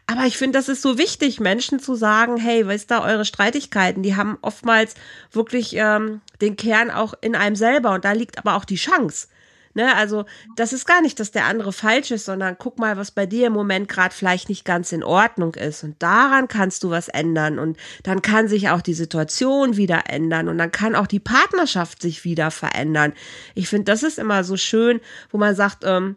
[0.07, 4.03] Aber ich finde, das ist so wichtig, Menschen zu sagen, hey, weißt du, eure Streitigkeiten,
[4.03, 4.95] die haben oftmals
[5.33, 9.29] wirklich ähm, den Kern auch in einem selber und da liegt aber auch die Chance.
[9.77, 13.11] Ne, also das ist gar nicht, dass der andere falsch ist, sondern guck mal, was
[13.11, 15.83] bei dir im Moment gerade vielleicht nicht ganz in Ordnung ist.
[15.83, 17.59] Und daran kannst du was ändern.
[17.59, 20.49] Und dann kann sich auch die Situation wieder ändern.
[20.49, 23.15] Und dann kann auch die Partnerschaft sich wieder verändern.
[23.57, 25.01] Ich finde, das ist immer so schön,
[25.31, 26.17] wo man sagt, ähm,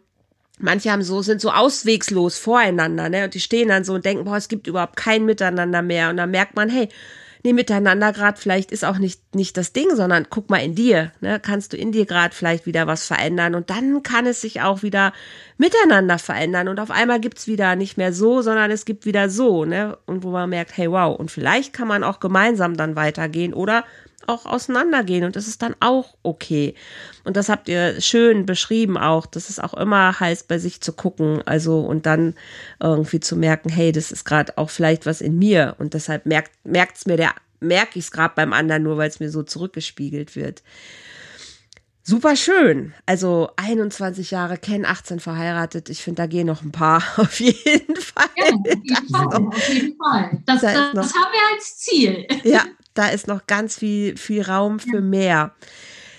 [0.60, 3.24] manche haben so, sind so auswegslos voreinander, ne?
[3.24, 6.10] Und die stehen dann so und denken, boah, es gibt überhaupt kein Miteinander mehr.
[6.10, 6.88] Und dann merkt man, hey,
[7.44, 11.12] nee, miteinander gerade vielleicht ist auch nicht, nicht das Ding, sondern guck mal in dir,
[11.20, 11.40] ne?
[11.40, 14.82] Kannst du in dir gerade vielleicht wieder was verändern und dann kann es sich auch
[14.82, 15.12] wieder
[15.56, 19.64] miteinander verändern und auf einmal gibt's wieder nicht mehr so, sondern es gibt wieder so,
[19.64, 19.98] ne?
[20.06, 23.84] Und wo man merkt, hey, wow, und vielleicht kann man auch gemeinsam dann weitergehen oder
[24.28, 26.74] auch auseinandergehen und das ist dann auch okay.
[27.24, 30.92] Und das habt ihr schön beschrieben auch, dass es auch immer heißt, bei sich zu
[30.92, 32.34] gucken, also und dann
[32.80, 36.52] irgendwie zu merken, hey, das ist gerade auch vielleicht was in mir und deshalb merkt
[36.64, 40.36] merkt's mir der merke ich es gerade beim anderen nur, weil es mir so zurückgespiegelt
[40.36, 40.62] wird.
[42.08, 42.94] Super schön.
[43.04, 45.90] Also 21 Jahre kennen, 18 verheiratet.
[45.90, 48.30] Ich finde, da gehen noch ein paar auf jeden Fall.
[48.36, 49.26] Ja, auf jeden Fall.
[49.26, 50.42] Auf jeden Fall.
[50.46, 52.26] Das, da das, das haben wir als Ziel.
[52.44, 52.64] Ja,
[52.98, 55.54] da ist noch ganz viel, viel Raum für mehr.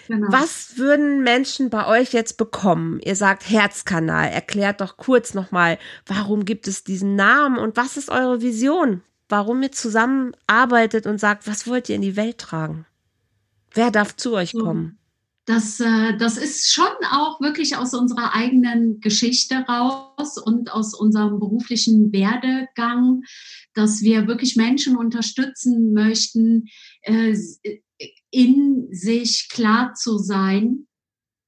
[0.08, 0.32] Genau.
[0.32, 3.00] Was würden Menschen bei euch jetzt bekommen?
[3.04, 4.30] Ihr sagt Herzkanal.
[4.30, 5.78] Erklärt doch kurz nochmal,
[6.08, 9.04] warum gibt es diesen Namen und was ist eure Vision?
[9.28, 12.86] Warum ihr zusammenarbeitet und sagt, was wollt ihr in die Welt tragen?
[13.72, 14.99] Wer darf zu euch kommen?
[15.50, 21.40] Das, äh, das ist schon auch wirklich aus unserer eigenen Geschichte raus und aus unserem
[21.40, 23.24] beruflichen Werdegang,
[23.74, 26.68] dass wir wirklich Menschen unterstützen möchten,
[27.02, 27.36] äh,
[28.30, 30.86] in sich klar zu sein.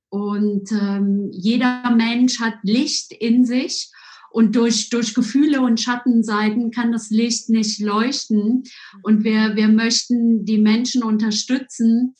[0.10, 3.92] Und ähm, jeder Mensch hat Licht in sich
[4.32, 8.64] und durch, durch Gefühle und Schattenseiten kann das Licht nicht leuchten.
[9.04, 12.16] Und wir, wir möchten die Menschen unterstützen,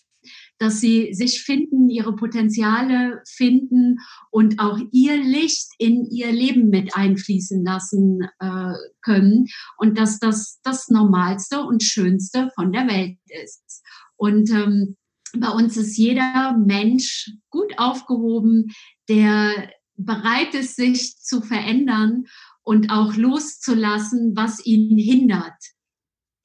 [0.62, 3.98] dass sie sich finden, ihre Potenziale finden
[4.30, 9.48] und auch ihr Licht in ihr Leben mit einfließen lassen äh, können
[9.78, 13.82] und dass das das Normalste und Schönste von der Welt ist.
[14.18, 14.98] Und ähm,
[15.36, 18.68] bei uns ist jeder Mensch gut aufgehoben,
[19.10, 22.26] der bereit ist, sich zu verändern
[22.62, 25.58] und auch loszulassen, was ihn hindert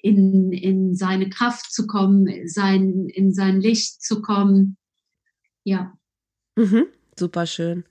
[0.07, 4.77] in, in seine Kraft zu kommen, sein, in sein Licht zu kommen.
[5.65, 5.95] Ja.
[6.55, 6.87] Mhm,
[7.19, 7.85] super schön.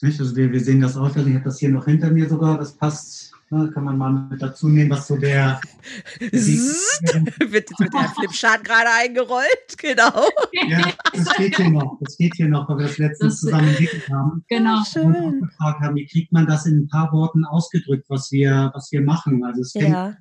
[0.00, 0.20] Nicht?
[0.20, 2.56] Also wir, wir sehen das auch, also ich habe das hier noch hinter mir sogar,
[2.56, 5.60] das passt, ne, kann man mal mit dazu nehmen, was so der...
[6.20, 10.28] wird mit der Flipchart gerade eingerollt, genau.
[10.68, 13.68] Ja, das geht hier noch, das geht hier noch, weil wir das letztens das, zusammen
[13.70, 14.44] entwickelt haben.
[14.46, 14.82] Genau.
[14.94, 18.70] Und auch gefragt haben, wie kriegt man das in ein paar Worten ausgedrückt, was wir,
[18.72, 19.42] was wir machen.
[19.44, 20.14] Also es fängt ja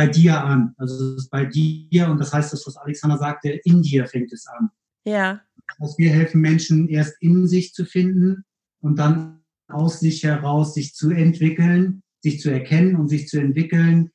[0.00, 0.74] bei dir an.
[0.78, 4.32] Also es ist bei dir und das heißt, das, was Alexander sagte, in dir fängt
[4.32, 4.70] es an.
[5.04, 5.42] Ja.
[5.78, 8.44] Also wir helfen Menschen erst in sich zu finden
[8.80, 14.10] und dann aus sich heraus sich zu entwickeln, sich zu erkennen und sich zu entwickeln,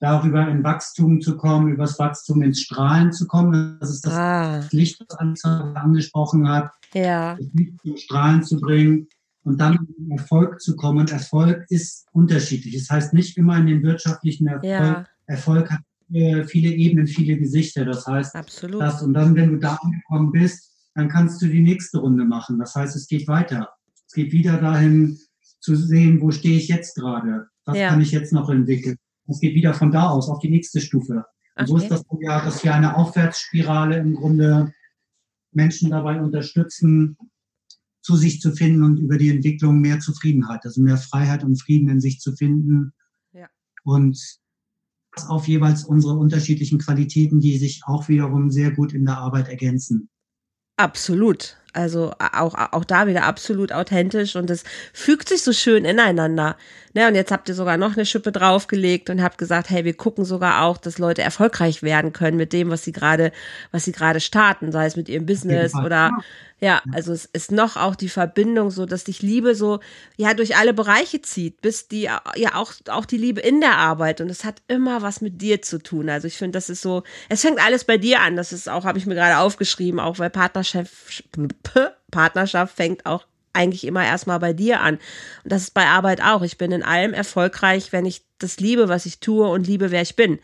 [0.00, 3.78] darüber in Wachstum zu kommen, übers Wachstum ins Strahlen zu kommen.
[3.78, 4.64] Das ist das ah.
[4.72, 6.72] Licht, was Alexander angesprochen hat.
[6.92, 7.36] Ja.
[7.36, 9.06] Das Licht zum Strahlen zu bringen
[9.44, 10.98] und dann in Erfolg zu kommen.
[10.98, 12.76] Und Erfolg ist unterschiedlich.
[12.76, 14.64] Das heißt nicht immer in den wirtschaftlichen Erfolg.
[14.64, 15.06] Ja.
[15.30, 17.84] Erfolg hat viele Ebenen, viele Gesichter.
[17.84, 18.80] Das heißt, Absolut.
[18.80, 22.58] Das, und dann, wenn du da angekommen bist, dann kannst du die nächste Runde machen.
[22.58, 23.68] Das heißt, es geht weiter.
[24.06, 25.18] Es geht wieder dahin
[25.60, 27.46] zu sehen, wo stehe ich jetzt gerade?
[27.64, 27.90] Was ja.
[27.90, 28.96] kann ich jetzt noch entwickeln?
[29.28, 31.24] Es geht wieder von da aus auf die nächste Stufe.
[31.56, 31.66] Und okay.
[31.66, 34.72] so ist das ja, dass wir eine Aufwärtsspirale im Grunde
[35.52, 37.16] Menschen dabei unterstützen,
[38.02, 41.88] zu sich zu finden und über die Entwicklung mehr Zufriedenheit, also mehr Freiheit und Frieden
[41.88, 42.92] in sich zu finden.
[43.32, 43.46] Ja.
[43.84, 44.18] Und
[45.28, 50.08] auf jeweils unsere unterschiedlichen Qualitäten, die sich auch wiederum sehr gut in der Arbeit ergänzen.
[50.76, 51.59] Absolut.
[51.72, 56.56] Also auch, auch da wieder absolut authentisch und es fügt sich so schön ineinander.
[56.92, 59.94] Ne, und jetzt habt ihr sogar noch eine Schippe draufgelegt und habt gesagt, hey, wir
[59.94, 63.30] gucken sogar auch, dass Leute erfolgreich werden können mit dem, was sie gerade,
[63.70, 66.10] was sie gerade starten, sei es mit ihrem Business oder
[66.62, 69.80] ja, also es ist noch auch die Verbindung so, dass dich Liebe so
[70.18, 74.20] ja durch alle Bereiche zieht, bis die ja auch auch die Liebe in der Arbeit
[74.20, 76.10] und es hat immer was mit dir zu tun.
[76.10, 78.36] Also ich finde, das ist so, es fängt alles bei dir an.
[78.36, 81.24] Das ist auch, habe ich mir gerade aufgeschrieben, auch weil Partnerschaft
[82.10, 84.94] Partnerschaft fängt auch eigentlich immer erstmal bei dir an.
[84.94, 86.42] Und das ist bei Arbeit auch.
[86.42, 90.02] Ich bin in allem erfolgreich, wenn ich das liebe, was ich tue und liebe, wer
[90.02, 90.38] ich bin.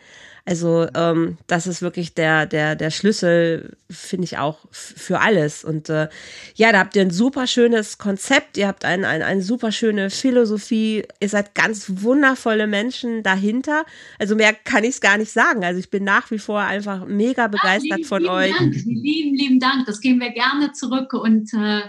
[0.47, 5.65] Also ähm, das ist wirklich der, der, der Schlüssel, finde ich auch für alles.
[5.65, 6.07] Und äh,
[6.55, 10.09] ja, da habt ihr ein super schönes Konzept, ihr habt ein, ein, eine super schöne
[10.09, 13.83] Philosophie, ihr seid ganz wundervolle Menschen dahinter.
[14.19, 15.65] Also mehr kann ich es gar nicht sagen.
[15.65, 18.57] Also ich bin nach wie vor einfach mega begeistert ja, lieben, von lieben euch.
[18.57, 18.73] Dank.
[18.85, 19.85] Lieben, lieben Dank.
[19.85, 21.81] Das geben wir gerne zurück und äh,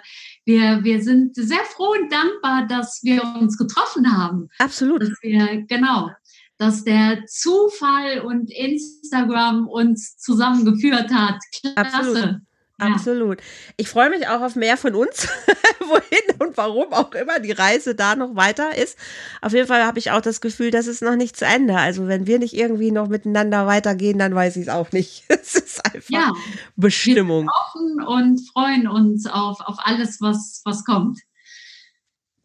[0.47, 4.49] wir, wir sind sehr froh und dankbar, dass wir uns getroffen haben.
[4.59, 5.09] Absolut.
[5.23, 6.11] Wir, genau
[6.59, 11.39] dass der Zufall und Instagram uns zusammengeführt hat.
[11.61, 11.77] Klasse.
[11.77, 12.41] Absolut.
[12.81, 13.39] Absolut.
[13.77, 15.27] Ich freue mich auch auf mehr von uns,
[15.81, 18.97] wohin und warum auch immer die Reise da noch weiter ist.
[19.43, 21.77] Auf jeden Fall habe ich auch das Gefühl, dass es noch nicht zu Ende.
[21.77, 25.25] Also wenn wir nicht irgendwie noch miteinander weitergehen, dann weiß ich es auch nicht.
[25.49, 26.33] Es ist einfach ja,
[26.77, 27.47] Bestimmung.
[27.47, 31.19] Wir sind offen und freuen uns auf, auf alles, was, was kommt.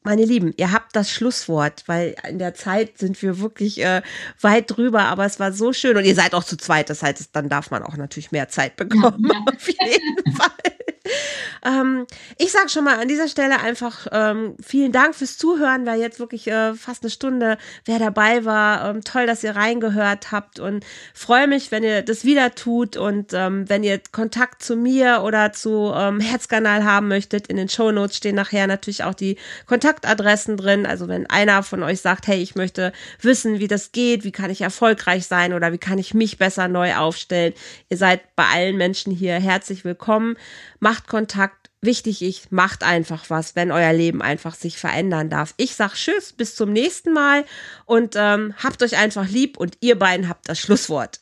[0.03, 4.01] Meine Lieben, ihr habt das Schlusswort, weil in der Zeit sind wir wirklich äh,
[4.41, 7.29] weit drüber, aber es war so schön und ihr seid auch zu zweit, das heißt,
[7.31, 9.29] dann darf man auch natürlich mehr Zeit bekommen.
[9.31, 9.39] Ja.
[9.53, 10.73] Auf jeden Fall.
[11.65, 12.05] Ähm,
[12.37, 16.19] ich sage schon mal an dieser Stelle einfach ähm, vielen Dank fürs Zuhören, weil jetzt
[16.19, 18.89] wirklich äh, fast eine Stunde wer dabei war.
[18.89, 23.31] Ähm, toll, dass ihr reingehört habt und freue mich, wenn ihr das wieder tut und
[23.33, 27.47] ähm, wenn ihr Kontakt zu mir oder zu ähm, Herzkanal haben möchtet.
[27.47, 30.85] In den Show Notes stehen nachher natürlich auch die Kontaktadressen drin.
[30.85, 32.91] Also wenn einer von euch sagt, hey, ich möchte
[33.21, 36.67] wissen, wie das geht, wie kann ich erfolgreich sein oder wie kann ich mich besser
[36.67, 37.53] neu aufstellen.
[37.89, 40.35] Ihr seid bei allen Menschen hier herzlich willkommen.
[40.79, 45.53] Macht Kontakt wichtig ist, macht einfach was, wenn euer Leben einfach sich verändern darf.
[45.57, 47.45] Ich sag Tschüss, bis zum nächsten Mal
[47.85, 51.19] und ähm, habt euch einfach lieb und ihr beiden habt das Schlusswort.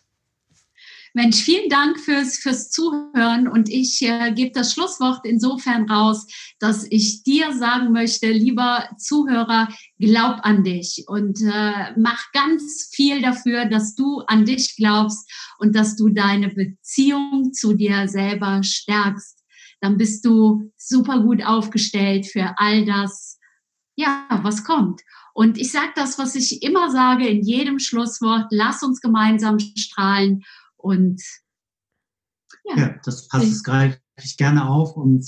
[1.13, 6.25] Mensch, vielen Dank fürs, fürs Zuhören und ich äh, gebe das Schlusswort insofern raus,
[6.59, 9.67] dass ich dir sagen möchte, lieber Zuhörer,
[9.99, 15.29] glaub an dich und äh, mach ganz viel dafür, dass du an dich glaubst
[15.59, 19.40] und dass du deine Beziehung zu dir selber stärkst
[19.81, 23.39] dann bist du super gut aufgestellt für all das,
[23.95, 25.01] ja, was kommt.
[25.33, 30.43] Und ich sage das, was ich immer sage in jedem Schlusswort, lass uns gemeinsam strahlen
[30.77, 31.21] und
[32.65, 32.77] ja.
[32.77, 35.25] ja das passt es greife ich gerne auf und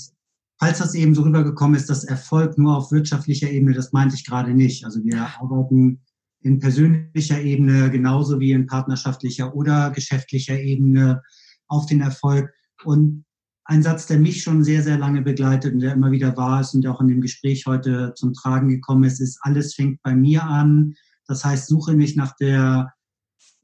[0.58, 4.24] falls das eben so rübergekommen ist, dass Erfolg nur auf wirtschaftlicher Ebene, das meinte ich
[4.24, 4.84] gerade nicht.
[4.84, 6.00] Also wir arbeiten
[6.40, 11.22] in persönlicher Ebene genauso wie in partnerschaftlicher oder geschäftlicher Ebene
[11.66, 12.52] auf den Erfolg.
[12.84, 13.24] Und
[13.66, 16.74] ein Satz, der mich schon sehr, sehr lange begleitet und der immer wieder war ist
[16.74, 20.44] und auch in dem Gespräch heute zum Tragen gekommen ist, ist, alles fängt bei mir
[20.44, 20.94] an.
[21.26, 22.92] Das heißt, suche nicht nach der,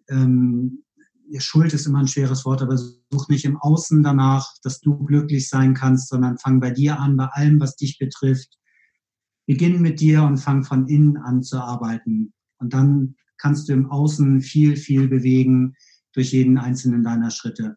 [0.09, 0.82] ähm,
[1.38, 5.48] Schuld ist immer ein schweres Wort, aber such nicht im Außen danach, dass du glücklich
[5.48, 8.59] sein kannst, sondern fang bei dir an, bei allem, was dich betrifft.
[9.46, 12.32] Beginn mit dir und fang von innen an zu arbeiten.
[12.59, 15.74] Und dann kannst du im Außen viel, viel bewegen
[16.12, 17.76] durch jeden einzelnen deiner Schritte.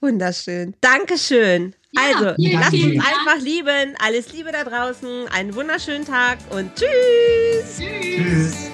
[0.00, 0.74] Wunderschön.
[0.80, 1.74] Dankeschön.
[1.92, 3.94] Ja, also, vielen, lasst uns einfach lieben.
[3.98, 5.28] Alles Liebe da draußen.
[5.28, 7.78] Einen wunderschönen Tag und tschüss.
[7.78, 8.68] Tschüss.
[8.68, 8.70] tschüss.